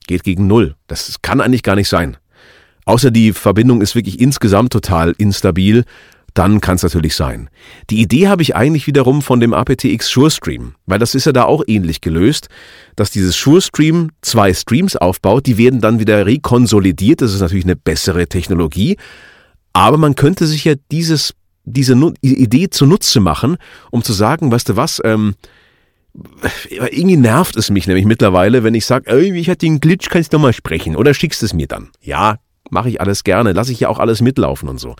Geht 0.06 0.24
gegen 0.24 0.46
Null. 0.46 0.74
Das 0.88 1.22
kann 1.22 1.40
eigentlich 1.40 1.62
gar 1.62 1.76
nicht 1.76 1.88
sein. 1.88 2.16
Außer 2.90 3.12
die 3.12 3.32
Verbindung 3.32 3.82
ist 3.82 3.94
wirklich 3.94 4.18
insgesamt 4.18 4.72
total 4.72 5.14
instabil 5.16 5.84
dann 6.34 6.60
kann 6.60 6.74
es 6.74 6.82
natürlich 6.82 7.14
sein. 7.14 7.48
Die 7.88 8.00
Idee 8.00 8.26
habe 8.26 8.42
ich 8.42 8.56
eigentlich 8.56 8.88
wiederum 8.88 9.22
von 9.22 9.38
dem 9.38 9.52
aptX 9.52 10.08
SureStream, 10.08 10.74
weil 10.86 10.98
das 10.98 11.14
ist 11.14 11.26
ja 11.26 11.32
da 11.32 11.44
auch 11.44 11.62
ähnlich 11.68 12.00
gelöst, 12.00 12.48
dass 12.96 13.12
dieses 13.12 13.36
SureStream 13.36 14.10
zwei 14.22 14.52
Streams 14.52 14.96
aufbaut, 14.96 15.46
die 15.46 15.56
werden 15.56 15.80
dann 15.80 16.00
wieder 16.00 16.26
rekonsolidiert, 16.26 17.20
das 17.20 17.32
ist 17.32 17.40
natürlich 17.40 17.64
eine 17.64 17.76
bessere 17.76 18.26
Technologie, 18.26 18.96
aber 19.72 19.96
man 19.96 20.16
könnte 20.16 20.46
sich 20.46 20.64
ja 20.64 20.74
dieses, 20.90 21.34
diese 21.64 21.94
Idee 22.22 22.70
zunutze 22.70 23.20
machen, 23.20 23.56
um 23.92 24.02
zu 24.02 24.12
sagen, 24.12 24.50
weißt 24.50 24.68
du 24.68 24.76
was, 24.76 25.00
ähm, 25.04 25.34
irgendwie 26.68 27.16
nervt 27.16 27.56
es 27.56 27.70
mich 27.70 27.86
nämlich 27.86 28.04
mittlerweile, 28.04 28.64
wenn 28.64 28.74
ich 28.74 28.84
sage, 28.84 29.16
ich 29.20 29.48
hatte 29.48 29.66
den 29.66 29.78
Glitch, 29.78 30.08
kannst 30.08 30.32
du 30.32 30.40
mal 30.40 30.52
sprechen 30.52 30.96
oder 30.96 31.14
schickst 31.14 31.42
es 31.44 31.54
mir 31.54 31.68
dann. 31.68 31.90
Ja, 32.00 32.38
mache 32.70 32.88
ich 32.88 33.00
alles 33.00 33.24
gerne, 33.24 33.52
lasse 33.52 33.72
ich 33.72 33.80
ja 33.80 33.88
auch 33.88 33.98
alles 33.98 34.20
mitlaufen 34.20 34.68
und 34.68 34.78
so. 34.78 34.96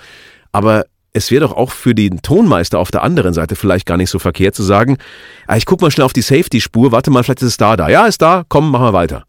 Aber 0.53 0.85
es 1.13 1.31
wäre 1.31 1.41
doch 1.41 1.57
auch 1.57 1.73
für 1.73 1.95
den 1.95 2.23
Tonmeister 2.23 2.79
auf 2.79 2.91
der 2.91 3.03
anderen 3.03 3.35
Seite 3.35 3.57
vielleicht 3.57 3.87
gar 3.87 3.97
nicht 3.97 4.11
so 4.11 4.19
verkehrt 4.19 4.55
zu 4.55 4.63
sagen, 4.63 4.99
ah, 5.47 5.57
ich 5.57 5.67
guck 5.67 5.81
mal 5.81 5.91
schnell 5.91 6.05
auf 6.05 6.13
die 6.13 6.23
Safety-Spur, 6.23 6.93
warte 6.93 7.11
mal, 7.11 7.25
vielleicht 7.25 7.43
ist 7.43 7.49
es 7.49 7.57
da, 7.57 7.77
da. 7.77 7.89
Ja, 7.89 8.07
ist 8.07 8.23
da, 8.23 8.45
komm, 8.49 8.71
machen 8.71 8.87
wir 8.87 8.93
weiter. 8.93 9.25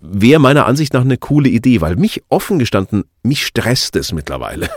Wäre 0.00 0.40
meiner 0.40 0.66
Ansicht 0.66 0.92
nach 0.92 1.02
eine 1.02 1.18
coole 1.18 1.48
Idee, 1.48 1.80
weil 1.80 1.96
mich 1.96 2.22
offen 2.28 2.58
gestanden, 2.58 3.04
mich 3.22 3.46
stresst 3.46 3.96
es 3.96 4.12
mittlerweile. 4.12 4.68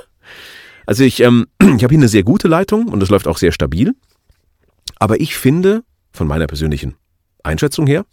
Also 0.88 1.04
ich, 1.04 1.20
ähm, 1.22 1.48
ich 1.60 1.84
habe 1.84 1.90
hier 1.90 1.98
eine 1.98 2.08
sehr 2.08 2.24
gute 2.24 2.48
Leitung 2.48 2.90
und 2.90 3.02
es 3.02 3.10
läuft 3.10 3.28
auch 3.28 3.38
sehr 3.38 3.52
stabil. 3.52 3.96
Aber 5.00 5.20
ich 5.20 5.36
finde, 5.36 5.84
von 6.12 6.28
meiner 6.28 6.48
persönlichen 6.48 6.96
Einschätzung 7.44 7.88
her, 7.88 8.06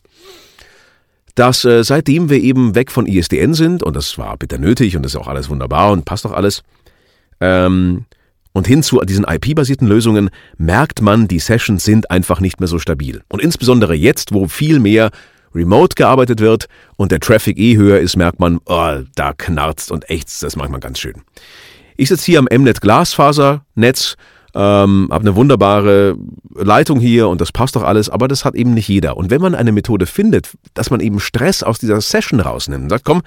dass 1.35 1.65
äh, 1.65 1.83
seitdem 1.83 2.31
wir 2.31 2.41
eben 2.41 2.75
weg 2.75 2.91
von 2.91 3.07
ISDN 3.07 3.55
sind, 3.55 3.83
und 3.83 3.97
das 3.97 4.19
war 4.19 4.37
bitter 4.37 4.59
nötig 4.59 4.97
und 4.97 5.03
das 5.03 5.15
ist 5.15 5.21
auch 5.21 5.29
alles 5.29 5.49
wunderbar 5.49 5.93
und 5.93 6.05
passt 6.05 6.27
auch 6.27 6.33
alles, 6.33 6.62
ähm, 7.41 8.05
und 8.53 8.67
hin 8.67 8.83
zu 8.83 9.01
diesen 9.01 9.25
IP-basierten 9.25 9.89
Lösungen 9.89 10.31
merkt 10.59 11.01
man, 11.01 11.27
die 11.27 11.39
Sessions 11.39 11.85
sind 11.85 12.11
einfach 12.11 12.41
nicht 12.41 12.61
mehr 12.61 12.69
so 12.69 12.79
stabil. 12.79 13.23
Und 13.31 13.41
insbesondere 13.41 13.95
jetzt, 13.95 14.35
wo 14.35 14.47
viel 14.47 14.79
mehr 14.79 15.11
remote 15.55 15.95
gearbeitet 15.95 16.41
wird 16.41 16.67
und 16.97 17.12
der 17.12 17.21
Traffic 17.21 17.59
eh 17.59 17.77
höher 17.77 18.01
ist, 18.01 18.17
merkt 18.17 18.41
man, 18.41 18.59
oh, 18.67 19.01
da 19.15 19.33
knarzt 19.33 19.91
und 19.91 20.09
ächzt 20.11 20.43
das 20.43 20.57
manchmal 20.57 20.81
ganz 20.81 20.99
schön. 20.99 21.23
Ich 21.97 22.09
sitze 22.09 22.27
hier 22.27 22.39
am 22.39 22.49
Mnet 22.51 22.81
Glasfasernetz, 22.81 24.17
ähm, 24.54 25.09
habe 25.11 25.23
eine 25.23 25.37
wunderbare 25.37 26.16
Leitung 26.54 27.00
hier 27.00 27.28
und 27.28 27.40
das 27.40 27.52
passt 27.52 27.76
doch 27.76 27.82
alles, 27.82 28.09
aber 28.09 28.28
das 28.28 28.44
hat 28.44 28.54
eben 28.54 28.75
nicht 28.75 28.88
jeder. 28.88 29.16
Und 29.16 29.30
wenn 29.30 29.40
man 29.40 29.54
eine 29.54 29.73
Methode 29.73 30.06
findet, 30.06 30.50
dass 30.75 30.90
man 30.90 31.00
eben 31.00 31.21
Stress 31.21 31.62
aus 31.62 31.78
dieser 31.78 32.00
Session 32.00 32.40
rausnimmt, 32.40 32.90
sagt, 32.90 33.04
komm, 33.04 33.23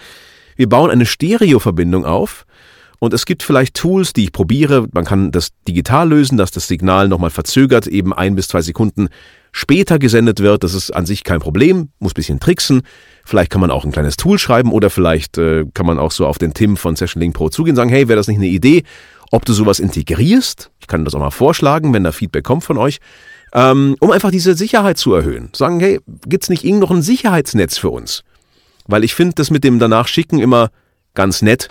wir 0.55 0.70
bauen 0.70 0.91
eine 0.91 1.05
Stereo-Verbindung 1.05 2.05
auf, 2.05 2.46
und 3.00 3.13
es 3.13 3.25
gibt 3.25 3.44
vielleicht 3.44 3.75
Tools, 3.75 4.13
die 4.13 4.24
ich 4.24 4.32
probiere. 4.32 4.88
Man 4.94 5.05
kann 5.05 5.32
das 5.32 5.50
digital 5.67 6.10
lösen, 6.10 6.38
dass 6.38 6.51
das 6.51 6.67
Signal 6.67 7.08
nochmal 7.08 7.29
verzögert, 7.29 7.88
eben 7.88 8.13
ein 8.13 8.36
bis 8.36 8.48
zwei 8.48 8.62
Sekunden 8.62 9.10
später 9.51 10.00
gesendet 10.00 10.39
wird. 10.39 10.63
Das 10.63 10.74
ist 10.74 10.91
an 10.91 11.05
sich 11.05 11.24
kein 11.24 11.39
Problem, 11.39 11.89
muss 12.00 12.12
ein 12.12 12.15
bisschen 12.15 12.39
tricksen. 12.39 12.82
Vielleicht 13.24 13.51
kann 13.51 13.62
man 13.62 13.72
auch 13.72 13.86
ein 13.86 13.91
kleines 13.91 14.17
Tool 14.17 14.38
schreiben 14.38 14.72
oder 14.72 14.89
vielleicht 14.89 15.38
äh, 15.38 15.65
kann 15.74 15.86
man 15.86 15.98
auch 16.00 16.12
so 16.12 16.25
auf 16.27 16.38
den 16.38 16.53
Tim 16.53 16.77
von 16.77 16.96
Session 16.96 17.22
Link 17.22 17.36
Pro 17.36 17.50
zugehen 17.50 17.72
und 17.72 17.77
sagen, 17.77 17.89
hey, 17.89 18.08
wäre 18.08 18.17
das 18.17 18.27
nicht 18.27 18.38
eine 18.38 18.48
Idee, 18.48 18.84
ob 19.36 19.46
du 19.46 19.54
sowas 19.54 19.80
integrierst? 19.80 20.72
Ich 20.80 20.88
kann 20.88 21.04
das 21.04 21.13
auch 21.13 21.20
mal 21.20 21.30
vorschlagen, 21.30 21.94
wenn 21.94 22.06
da 22.06 22.13
Feedback 22.13 22.46
kommt 22.46 22.63
von 22.63 22.77
euch, 22.77 23.00
ähm, 23.54 23.98
um 24.00 24.12
einfach 24.12 24.31
diese 24.31 24.55
Sicherheit 24.55 24.98
zu 24.98 25.14
erhöhen. 25.14 25.50
Sagen, 25.53 25.79
hey, 25.81 26.00
gibt's 26.25 26.50
nicht 26.50 26.64
irgend 26.64 26.79
noch 26.79 26.92
ein 26.92 27.01
Sicherheitsnetz 27.01 27.77
für 27.77 27.90
uns? 27.90 28.24
Weil 28.88 29.03
ich 29.03 29.14
finde 29.14 29.36
das 29.36 29.51
mit 29.51 29.64
dem 29.64 29.77
danach 29.77 30.07
schicken 30.07 30.40
immer 30.40 30.70
ganz 31.14 31.42
nett, 31.42 31.70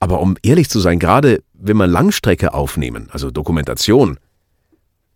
aber 0.00 0.20
um 0.20 0.36
ehrlich 0.42 0.68
zu 0.68 0.78
sein, 0.78 0.98
gerade 0.98 1.42
wenn 1.54 1.76
man 1.76 1.90
Langstrecke 1.90 2.52
aufnehmen, 2.52 3.08
also 3.10 3.30
Dokumentation, 3.30 4.18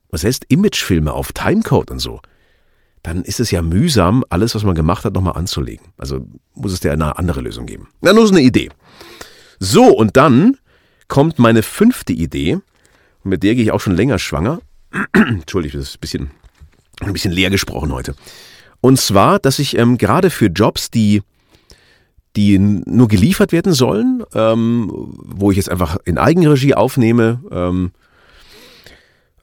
was 0.09 0.25
heißt 0.25 0.47
Imagefilme 0.49 1.13
auf 1.13 1.33
Timecode 1.33 1.91
und 1.91 1.99
so, 1.99 2.21
dann 3.03 3.23
ist 3.23 3.39
es 3.41 3.51
ja 3.51 3.61
mühsam, 3.61 4.25
alles, 4.31 4.55
was 4.55 4.65
man 4.65 4.75
gemacht 4.75 5.05
hat, 5.05 5.15
nochmal 5.15 5.37
anzulegen. 5.37 5.87
Also 5.99 6.27
muss 6.55 6.73
es 6.73 6.81
da 6.81 6.93
eine 6.93 7.19
andere 7.19 7.43
Lösung 7.43 7.67
geben. 7.67 7.89
Na, 8.01 8.13
nur 8.13 8.27
so 8.27 8.33
eine 8.33 8.43
Idee. 8.43 8.71
So, 9.59 9.85
und 9.89 10.17
dann 10.17 10.57
kommt 11.11 11.39
meine 11.39 11.63
fünfte 11.63 12.15
Idee, 12.15 12.59
mit 13.23 13.43
der 13.43 13.55
gehe 13.55 13.65
ich 13.65 13.73
auch 13.73 13.81
schon 13.81 13.95
länger 13.95 14.19
schwanger. 14.19 14.61
Entschuldigung, 15.13 15.81
das 15.81 15.91
ist 15.91 15.97
ein 15.97 16.01
bisschen, 16.01 16.31
ein 17.01 17.13
bisschen 17.13 17.33
leer 17.33 17.51
gesprochen 17.51 17.93
heute. 17.93 18.15
Und 18.81 18.99
zwar, 18.99 19.39
dass 19.39 19.59
ich 19.59 19.77
ähm, 19.77 19.99
gerade 19.99 20.31
für 20.31 20.47
Jobs, 20.47 20.91
die 20.91 21.23
die 22.37 22.61
nur 22.61 23.09
geliefert 23.09 23.51
werden 23.51 23.73
sollen, 23.73 24.23
ähm, 24.35 24.89
wo 24.93 25.51
ich 25.51 25.57
jetzt 25.57 25.69
einfach 25.69 25.97
in 26.05 26.17
Eigenregie 26.17 26.75
aufnehme 26.75 27.41
ähm, 27.51 27.91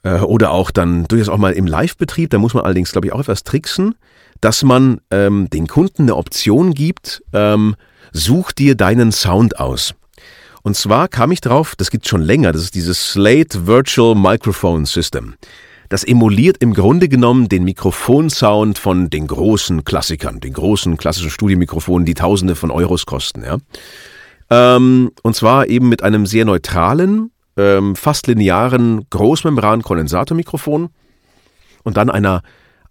äh, 0.04 0.22
oder 0.22 0.52
auch 0.52 0.72
dann 0.72 1.04
durchaus 1.04 1.28
auch 1.28 1.38
mal 1.38 1.52
im 1.52 1.68
Live-Betrieb. 1.68 2.30
Da 2.30 2.38
muss 2.38 2.54
man 2.54 2.64
allerdings, 2.64 2.94
glaube 2.94 3.08
ich, 3.08 3.14
auch 3.14 3.20
etwas 3.20 3.44
tricksen, 3.44 3.96
dass 4.40 4.64
man 4.64 5.02
ähm, 5.12 5.50
den 5.50 5.68
Kunden 5.68 6.04
eine 6.04 6.16
Option 6.16 6.74
gibt, 6.74 7.24
ähm, 7.34 7.76
such 8.14 8.54
dir 8.54 8.76
deinen 8.76 9.12
Sound 9.12 9.60
aus. 9.60 9.94
Und 10.68 10.76
zwar 10.76 11.08
kam 11.08 11.32
ich 11.32 11.40
drauf, 11.40 11.78
das 11.78 11.90
gibt 11.92 12.10
schon 12.10 12.22
länger, 12.22 12.52
das 12.52 12.62
ist 12.62 12.76
dieses 12.76 13.12
Slate 13.12 13.68
Virtual 13.68 14.16
Microphone 14.16 14.84
System. 14.84 15.36
Das 15.88 16.04
emuliert 16.04 16.58
im 16.60 16.74
Grunde 16.74 17.08
genommen 17.08 17.48
den 17.48 17.64
Mikrofonsound 17.64 18.78
von 18.78 19.10
den 19.10 19.28
großen 19.28 19.86
Klassikern, 19.86 20.42
den 20.42 20.52
großen 20.52 20.98
klassischen 20.98 21.30
Studiomikrofonen, 21.30 22.06
die 22.06 22.16
Tausende 22.16 22.58
von 22.58 22.70
Euros 22.70 23.06
kosten. 23.06 23.46
Ja? 23.46 23.60
Ähm, 24.50 25.12
und 25.24 25.38
zwar 25.38 25.68
eben 25.68 25.88
mit 25.88 26.04
einem 26.04 26.26
sehr 26.26 26.44
neutralen, 26.44 27.32
ähm, 27.56 27.96
fast 27.96 28.28
linearen 28.28 29.10
Großmembran-Kondensatormikrofon 29.10 30.90
und 31.84 31.96
dann 31.96 32.10
einer, 32.10 32.42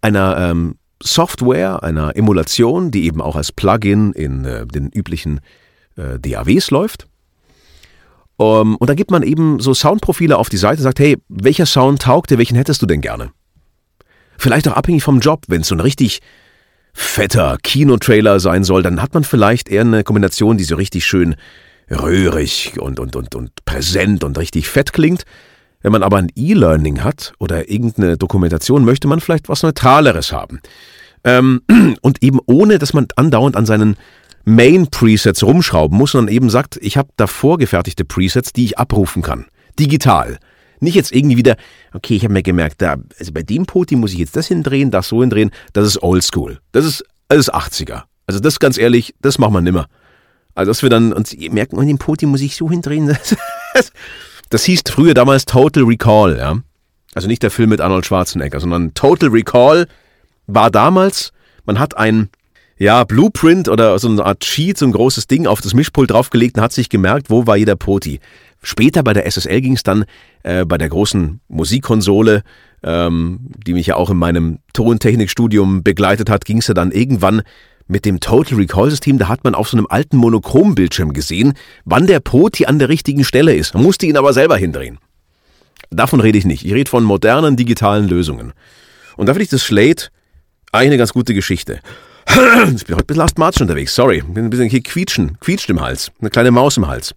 einer 0.01 0.35
ähm, 0.49 0.77
Software, 1.03 1.83
einer 1.83 2.15
Emulation, 2.15 2.89
die 2.89 3.05
eben 3.05 3.21
auch 3.21 3.35
als 3.35 3.51
Plugin 3.51 4.13
in 4.13 4.45
äh, 4.45 4.65
den 4.65 4.89
üblichen 4.89 5.41
äh, 5.95 6.17
DAWs 6.17 6.71
läuft. 6.71 7.07
Um, 8.39 8.73
ähm, 8.73 8.75
und 8.75 8.89
da 8.89 8.93
gibt 8.93 9.09
man 9.09 9.23
eben 9.23 9.59
so 9.59 9.73
Soundprofile 9.73 10.37
auf 10.37 10.49
die 10.49 10.57
Seite 10.57 10.77
und 10.77 10.83
sagt, 10.83 10.99
hey, 10.99 11.17
welcher 11.27 11.65
Sound 11.65 12.03
taugt 12.03 12.29
dir, 12.29 12.37
welchen 12.37 12.55
hättest 12.55 12.81
du 12.81 12.85
denn 12.85 13.01
gerne? 13.01 13.31
Vielleicht 14.37 14.67
auch 14.67 14.73
abhängig 14.73 15.03
vom 15.03 15.19
Job, 15.19 15.45
wenn 15.47 15.61
es 15.61 15.67
so 15.67 15.75
ein 15.75 15.79
richtig 15.79 16.21
fetter 16.93 17.57
Kinotrailer 17.61 18.39
sein 18.39 18.63
soll, 18.63 18.83
dann 18.83 19.01
hat 19.01 19.13
man 19.13 19.23
vielleicht 19.23 19.69
eher 19.69 19.81
eine 19.81 20.03
Kombination, 20.03 20.57
die 20.57 20.63
so 20.63 20.75
richtig 20.75 21.05
schön 21.05 21.35
röhrig 21.89 22.73
und, 22.79 22.99
und, 22.99 23.15
und, 23.15 23.35
und 23.35 23.65
präsent 23.65 24.23
und 24.23 24.37
richtig 24.37 24.67
fett 24.67 24.93
klingt. 24.93 25.23
Wenn 25.81 25.91
man 25.91 26.03
aber 26.03 26.17
ein 26.17 26.31
E-Learning 26.35 27.03
hat 27.03 27.33
oder 27.39 27.69
irgendeine 27.69 28.17
Dokumentation, 28.17 28.83
möchte 28.83 29.07
man 29.07 29.19
vielleicht 29.19 29.47
was 29.47 29.63
Neutraleres 29.63 30.31
haben. 30.31 30.59
Ähm, 31.23 31.61
und 32.01 32.23
eben 32.23 32.39
ohne, 32.45 32.79
dass 32.79 32.93
man 32.93 33.07
andauernd 33.15 33.55
an 33.55 33.65
seinen 33.65 33.95
Main-Presets 34.47 35.43
rumschrauben 35.43 35.97
muss, 35.97 36.13
sondern 36.13 36.33
eben 36.33 36.49
sagt, 36.49 36.77
ich 36.81 36.95
habe 36.95 37.09
da 37.17 37.27
vorgefertigte 37.27 38.05
Presets, 38.05 38.53
die 38.53 38.63
ich 38.63 38.79
abrufen 38.79 39.21
kann. 39.21 39.45
Digital. 39.77 40.37
Nicht 40.79 40.95
jetzt 40.95 41.13
irgendwie 41.13 41.35
wieder, 41.35 41.57
okay, 41.93 42.15
ich 42.15 42.23
habe 42.23 42.33
mir 42.33 42.43
gemerkt, 42.43 42.81
da, 42.81 42.95
also 43.19 43.33
bei 43.33 43.43
dem 43.43 43.65
Poti 43.65 43.97
muss 43.97 44.13
ich 44.13 44.19
jetzt 44.19 44.37
das 44.37 44.47
hindrehen, 44.47 44.89
das 44.89 45.09
so 45.09 45.19
hindrehen, 45.19 45.51
das 45.73 45.85
ist 45.85 46.01
oldschool. 46.01 46.59
Das 46.71 46.85
ist, 46.85 47.03
das 47.27 47.39
ist 47.39 47.53
80er. 47.53 48.03
Also 48.25 48.39
das 48.39 48.59
ganz 48.59 48.77
ehrlich, 48.77 49.13
das 49.21 49.37
machen 49.37 49.51
wir 49.53 49.61
nimmer. 49.61 49.87
Also 50.55 50.69
dass 50.69 50.81
wir 50.81 50.89
dann 50.89 51.11
uns 51.11 51.35
merken, 51.35 51.75
und 51.75 51.85
den 51.85 51.97
Poti 51.97 52.25
muss 52.25 52.41
ich 52.41 52.55
so 52.55 52.69
hindrehen. 52.69 53.17
Das, 53.73 53.91
das 54.49 54.63
hieß 54.63 54.81
früher 54.89 55.13
damals 55.13 55.45
Total 55.45 55.83
Recall, 55.83 56.37
ja. 56.37 56.57
Also 57.13 57.27
nicht 57.27 57.43
der 57.43 57.51
Film 57.51 57.69
mit 57.69 57.81
Arnold 57.81 58.07
Schwarzenegger, 58.07 58.59
sondern 58.59 58.93
Total 58.95 59.29
Recall 59.29 59.87
war 60.47 60.71
damals, 60.71 61.31
man 61.65 61.77
hat 61.77 61.95
ein 61.95 62.29
ja, 62.77 63.03
Blueprint 63.03 63.69
oder 63.69 63.97
so 63.99 64.07
eine 64.07 64.25
Art 64.25 64.41
Cheat, 64.41 64.77
so 64.77 64.85
ein 64.85 64.91
großes 64.91 65.27
Ding 65.27 65.47
auf 65.47 65.61
das 65.61 65.73
Mischpult 65.73 66.11
draufgelegt 66.11 66.57
und 66.57 66.63
hat 66.63 66.73
sich 66.73 66.89
gemerkt, 66.89 67.29
wo 67.29 67.47
war 67.47 67.57
jeder 67.57 67.75
Poti. 67.75 68.19
Später 68.61 69.03
bei 69.03 69.13
der 69.13 69.25
SSL 69.25 69.61
ging 69.61 69.73
es 69.73 69.83
dann 69.83 70.05
äh, 70.43 70.65
bei 70.65 70.77
der 70.77 70.89
großen 70.89 71.39
Musikkonsole, 71.47 72.43
ähm, 72.83 73.39
die 73.65 73.73
mich 73.73 73.87
ja 73.87 73.95
auch 73.95 74.09
in 74.09 74.17
meinem 74.17 74.59
Tontechnikstudium 74.73 75.83
begleitet 75.83 76.29
hat, 76.29 76.45
ging 76.45 76.59
es 76.59 76.67
ja 76.67 76.73
dann 76.73 76.91
irgendwann 76.91 77.41
mit 77.87 78.05
dem 78.05 78.19
Total 78.19 78.57
Recall 78.57 78.89
System, 78.89 79.17
da 79.17 79.27
hat 79.27 79.43
man 79.43 79.55
auf 79.55 79.69
so 79.69 79.77
einem 79.77 79.87
alten 79.89 80.17
Monochrombildschirm 80.17 81.13
gesehen, 81.13 81.53
wann 81.85 82.05
der 82.05 82.19
Poti 82.19 82.65
an 82.65 82.79
der 82.79 82.89
richtigen 82.89 83.23
Stelle 83.23 83.55
ist. 83.55 83.73
Man 83.73 83.83
musste 83.83 84.05
ihn 84.05 84.17
aber 84.17 84.33
selber 84.33 84.57
hindrehen. 84.57 84.99
Davon 85.89 86.19
rede 86.19 86.37
ich 86.37 86.45
nicht. 86.45 86.65
Ich 86.65 86.73
rede 86.73 86.89
von 86.89 87.03
modernen 87.03 87.55
digitalen 87.55 88.07
Lösungen. 88.09 88.51
Und 89.15 89.27
da 89.27 89.33
finde 89.33 89.43
ich 89.43 89.49
das 89.49 89.63
Slate 89.63 90.09
eigentlich 90.71 90.89
eine 90.89 90.97
ganz 90.97 91.13
gute 91.13 91.33
Geschichte. 91.33 91.79
Ich 92.29 92.85
bin 92.85 92.95
heute 92.95 93.03
ein 93.03 93.07
bisschen 93.07 93.21
asthmatisch 93.21 93.61
unterwegs, 93.61 93.95
sorry. 93.95 94.21
Bin 94.21 94.45
ein 94.45 94.49
bisschen 94.49 94.69
hier 94.69 94.83
quietschen, 94.83 95.39
quietscht 95.39 95.69
im 95.69 95.81
Hals. 95.81 96.11
Eine 96.19 96.29
kleine 96.29 96.51
Maus 96.51 96.77
im 96.77 96.87
Hals. 96.87 97.15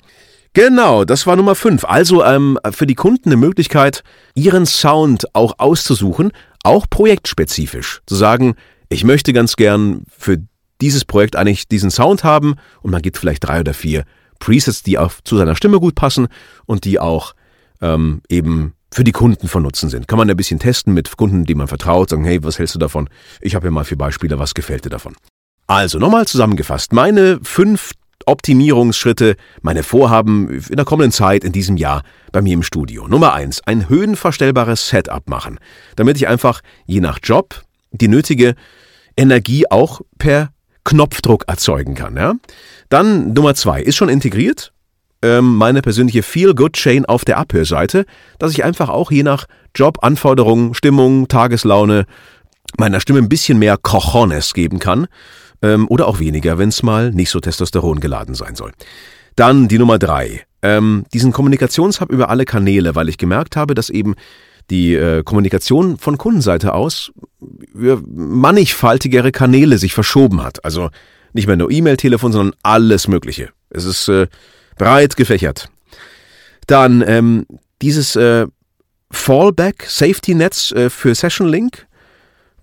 Genau, 0.52 1.04
das 1.04 1.26
war 1.26 1.36
Nummer 1.36 1.54
5. 1.54 1.84
Also 1.84 2.24
ähm, 2.24 2.58
für 2.72 2.86
die 2.86 2.94
Kunden 2.94 3.28
eine 3.28 3.36
Möglichkeit, 3.36 4.02
ihren 4.34 4.66
Sound 4.66 5.34
auch 5.34 5.54
auszusuchen, 5.58 6.32
auch 6.64 6.86
projektspezifisch. 6.88 8.00
Zu 8.06 8.14
sagen, 8.16 8.54
ich 8.88 9.04
möchte 9.04 9.32
ganz 9.32 9.56
gern 9.56 10.04
für 10.08 10.38
dieses 10.80 11.04
Projekt 11.04 11.36
eigentlich 11.36 11.68
diesen 11.68 11.90
Sound 11.90 12.24
haben 12.24 12.54
und 12.82 12.90
man 12.90 13.02
gibt 13.02 13.18
vielleicht 13.18 13.46
drei 13.46 13.60
oder 13.60 13.74
vier 13.74 14.04
Presets, 14.40 14.82
die 14.82 14.98
auch 14.98 15.12
zu 15.22 15.36
seiner 15.36 15.54
Stimme 15.54 15.78
gut 15.78 15.94
passen 15.94 16.28
und 16.66 16.84
die 16.84 16.98
auch 16.98 17.34
ähm, 17.80 18.22
eben 18.28 18.74
für 18.92 19.04
die 19.04 19.12
Kunden 19.12 19.48
von 19.48 19.62
Nutzen 19.62 19.88
sind. 19.88 20.08
Kann 20.08 20.18
man 20.18 20.28
ein 20.30 20.36
bisschen 20.36 20.58
testen 20.58 20.94
mit 20.94 21.16
Kunden, 21.16 21.44
die 21.44 21.54
man 21.54 21.68
vertraut, 21.68 22.10
sagen, 22.10 22.24
hey, 22.24 22.42
was 22.42 22.58
hältst 22.58 22.74
du 22.74 22.78
davon? 22.78 23.08
Ich 23.40 23.54
habe 23.54 23.64
hier 23.64 23.70
mal 23.70 23.84
vier 23.84 23.98
Beispiele, 23.98 24.38
was 24.38 24.54
gefällt 24.54 24.84
dir 24.84 24.90
davon? 24.90 25.14
Also 25.66 25.98
nochmal 25.98 26.26
zusammengefasst, 26.26 26.92
meine 26.92 27.38
fünf 27.42 27.92
Optimierungsschritte, 28.26 29.36
meine 29.62 29.82
Vorhaben 29.82 30.48
in 30.50 30.76
der 30.76 30.84
kommenden 30.84 31.12
Zeit 31.12 31.44
in 31.44 31.52
diesem 31.52 31.76
Jahr 31.76 32.02
bei 32.32 32.42
mir 32.42 32.54
im 32.54 32.62
Studio. 32.62 33.06
Nummer 33.08 33.32
eins, 33.32 33.60
ein 33.66 33.88
höhenverstellbares 33.88 34.88
Setup 34.88 35.28
machen, 35.28 35.58
damit 35.96 36.16
ich 36.16 36.28
einfach 36.28 36.60
je 36.86 37.00
nach 37.00 37.18
Job 37.22 37.62
die 37.92 38.08
nötige 38.08 38.54
Energie 39.16 39.70
auch 39.70 40.00
per 40.18 40.50
Knopfdruck 40.84 41.44
erzeugen 41.46 41.94
kann. 41.94 42.16
Ja? 42.16 42.34
Dann 42.88 43.32
Nummer 43.32 43.54
zwei, 43.54 43.82
ist 43.82 43.96
schon 43.96 44.08
integriert, 44.08 44.72
ähm, 45.22 45.56
meine 45.56 45.82
persönliche 45.82 46.22
Feel-Good-Chain 46.22 47.04
auf 47.04 47.24
der 47.24 47.38
Abhörseite, 47.38 48.06
dass 48.38 48.52
ich 48.52 48.64
einfach 48.64 48.88
auch 48.88 49.10
je 49.10 49.22
nach 49.22 49.46
Job, 49.74 49.98
Anforderungen, 50.02 50.74
Stimmung, 50.74 51.28
Tageslaune 51.28 52.06
meiner 52.78 53.00
Stimme 53.00 53.18
ein 53.18 53.28
bisschen 53.28 53.58
mehr 53.58 53.76
Cojones 53.76 54.54
geben 54.54 54.78
kann 54.78 55.06
ähm, 55.62 55.86
oder 55.88 56.08
auch 56.08 56.20
weniger, 56.20 56.58
wenn 56.58 56.68
es 56.68 56.82
mal 56.82 57.10
nicht 57.10 57.30
so 57.30 57.40
Testosteron 57.40 58.00
geladen 58.00 58.34
sein 58.34 58.54
soll. 58.54 58.72
Dann 59.36 59.68
die 59.68 59.78
Nummer 59.78 59.98
drei, 59.98 60.42
ähm, 60.62 61.04
diesen 61.12 61.32
Kommunikationshub 61.32 62.10
über 62.10 62.28
alle 62.28 62.44
Kanäle, 62.44 62.94
weil 62.94 63.08
ich 63.08 63.18
gemerkt 63.18 63.56
habe, 63.56 63.74
dass 63.74 63.90
eben 63.90 64.14
die 64.70 64.94
äh, 64.94 65.22
Kommunikation 65.24 65.98
von 65.98 66.16
Kundenseite 66.16 66.74
aus 66.74 67.12
über 67.74 68.00
mannigfaltigere 68.06 69.32
Kanäle 69.32 69.78
sich 69.78 69.94
verschoben 69.94 70.42
hat. 70.42 70.64
Also 70.64 70.90
nicht 71.32 71.46
mehr 71.46 71.56
nur 71.56 71.70
E-Mail, 71.70 71.96
Telefon, 71.96 72.32
sondern 72.32 72.58
alles 72.62 73.08
Mögliche. 73.08 73.50
Es 73.70 73.84
ist 73.84 74.08
äh, 74.08 74.26
breit 74.80 75.16
gefächert. 75.16 75.68
Dann 76.66 77.04
ähm, 77.06 77.46
dieses 77.82 78.16
äh, 78.16 78.46
Fallback 79.10 79.84
Safety 79.86 80.34
Netz 80.34 80.72
äh, 80.72 80.88
für 80.88 81.14
Session 81.14 81.46
Link, 81.48 81.86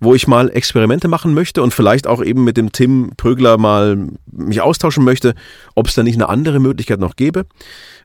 wo 0.00 0.16
ich 0.16 0.26
mal 0.26 0.50
Experimente 0.50 1.06
machen 1.06 1.32
möchte 1.32 1.62
und 1.62 1.72
vielleicht 1.72 2.08
auch 2.08 2.22
eben 2.22 2.42
mit 2.42 2.56
dem 2.56 2.72
Tim 2.72 3.12
Prögler 3.16 3.56
mal 3.56 4.08
mich 4.32 4.60
austauschen 4.60 5.04
möchte, 5.04 5.34
ob 5.76 5.86
es 5.86 5.94
da 5.94 6.02
nicht 6.02 6.16
eine 6.16 6.28
andere 6.28 6.58
Möglichkeit 6.58 6.98
noch 6.98 7.14
gäbe. 7.14 7.46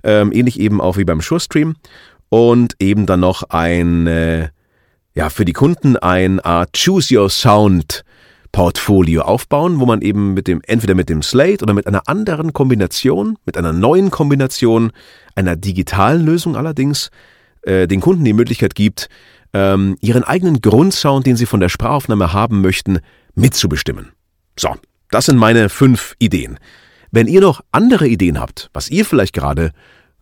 Ähm, 0.03 0.31
ähnlich 0.31 0.59
eben 0.59 0.79
auch 0.79 0.97
wie 0.97 1.05
beim 1.05 1.21
Sure-Stream. 1.21 1.75
Und 2.29 2.75
eben 2.79 3.07
dann 3.07 3.19
noch 3.19 3.43
ein, 3.49 4.05
äh, 4.05 4.49
ja, 5.15 5.29
für 5.29 5.45
die 5.45 5.53
Kunden 5.53 5.97
ein 5.97 6.39
Art 6.39 6.73
Choose 6.73 7.15
Your 7.17 7.29
Sound 7.29 8.03
Portfolio 8.53 9.23
aufbauen, 9.23 9.79
wo 9.79 9.85
man 9.85 10.01
eben 10.01 10.33
mit 10.35 10.47
dem, 10.47 10.61
entweder 10.65 10.95
mit 10.95 11.09
dem 11.09 11.21
Slate 11.21 11.63
oder 11.63 11.73
mit 11.73 11.87
einer 11.87 12.07
anderen 12.07 12.53
Kombination, 12.53 13.37
mit 13.45 13.57
einer 13.57 13.73
neuen 13.73 14.11
Kombination, 14.11 14.91
einer 15.35 15.57
digitalen 15.57 16.23
Lösung 16.23 16.55
allerdings, 16.55 17.09
äh, 17.63 17.87
den 17.87 17.99
Kunden 17.99 18.23
die 18.23 18.31
Möglichkeit 18.31 18.75
gibt, 18.75 19.09
ähm, 19.53 19.97
ihren 20.01 20.23
eigenen 20.23 20.61
Grundsound, 20.61 21.25
den 21.25 21.35
sie 21.35 21.47
von 21.47 21.59
der 21.59 21.69
Sprachaufnahme 21.69 22.31
haben 22.31 22.61
möchten, 22.61 22.99
mitzubestimmen. 23.33 24.11
So, 24.57 24.75
das 25.09 25.25
sind 25.25 25.37
meine 25.37 25.69
fünf 25.69 26.15
Ideen. 26.19 26.59
Wenn 27.11 27.27
ihr 27.27 27.41
noch 27.41 27.61
andere 27.71 28.07
Ideen 28.07 28.39
habt, 28.39 28.69
was 28.73 28.89
ihr 28.89 29.03
vielleicht 29.03 29.33
gerade 29.33 29.71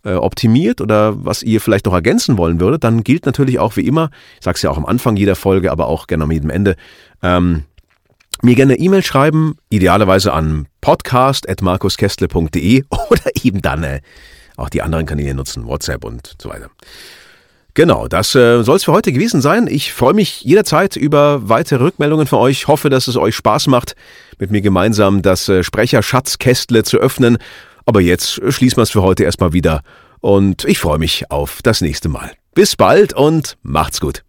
äh, 0.04 0.14
optimiert 0.14 0.80
oder 0.80 1.26
was 1.26 1.44
ihr 1.44 1.60
vielleicht 1.60 1.86
noch 1.86 1.94
ergänzen 1.94 2.38
wollen 2.38 2.62
würdet, 2.62 2.86
dann 2.86 3.04
gilt 3.04 3.26
natürlich 3.26 3.60
auch 3.60 3.76
wie 3.76 3.86
immer, 3.86 4.10
ich 4.40 4.46
sage 4.46 4.56
es 4.56 4.62
ja 4.62 4.70
auch 4.70 4.78
am 4.78 4.86
Anfang 4.86 5.18
jeder 5.18 5.36
Folge, 5.36 5.70
aber 5.70 5.88
auch 5.88 6.08
gerne 6.08 6.24
am 6.24 6.32
jedem 6.32 6.50
Ende, 6.50 6.76
ähm, 7.22 7.64
mir 8.44 8.56
gerne 8.56 8.76
E-Mail 8.76 9.04
schreiben, 9.04 9.56
idealerweise 9.70 10.34
an 10.34 10.68
podcast.markuskestle.de 10.82 12.84
oder 13.10 13.32
eben 13.44 13.62
dann 13.62 13.84
äh, 13.84 14.02
auch 14.58 14.70
die 14.70 14.82
anderen 14.82 15.06
Kanäle 15.06 15.34
nutzen, 15.34 15.66
WhatsApp 15.66 16.04
und 16.04 16.36
so 16.42 16.50
weiter. 16.50 16.70
Genau, 17.74 18.08
das 18.08 18.36
äh, 18.36 18.64
soll 18.64 18.76
es 18.76 18.84
für 18.84 18.92
heute 18.92 19.14
gewesen 19.14 19.42
sein. 19.42 19.68
Ich 19.68 19.94
freue 19.94 20.14
mich 20.14 20.42
jederzeit 20.42 20.98
über 20.98 21.48
weitere 21.48 21.86
Rückmeldungen 21.86 22.28
von 22.28 22.40
euch. 22.40 22.68
Hoffe, 22.68 22.90
dass 22.90 23.08
es 23.08 23.16
euch 23.16 23.36
Spaß 23.36 23.68
macht, 23.68 23.96
mit 24.40 24.52
mir 24.52 24.62
gemeinsam 24.62 25.22
das 25.22 25.48
äh, 25.48 25.64
Sprecherschatzkästle 25.64 26.84
zu 26.84 26.98
öffnen. 26.98 27.38
Aber 27.86 28.02
jetzt 28.02 28.42
schließen 28.50 28.78
wir 28.78 28.84
es 28.84 28.92
für 28.92 29.02
heute 29.02 29.24
erstmal 29.24 29.54
wieder 29.54 29.82
und 30.20 30.66
ich 30.66 30.80
freue 30.80 31.00
mich 31.00 31.32
auf 31.32 31.62
das 31.64 31.82
nächste 31.82 32.10
Mal. 32.10 32.32
Bis 32.54 32.76
bald 32.76 33.14
und 33.14 33.58
macht's 33.64 34.02
gut. 34.02 34.24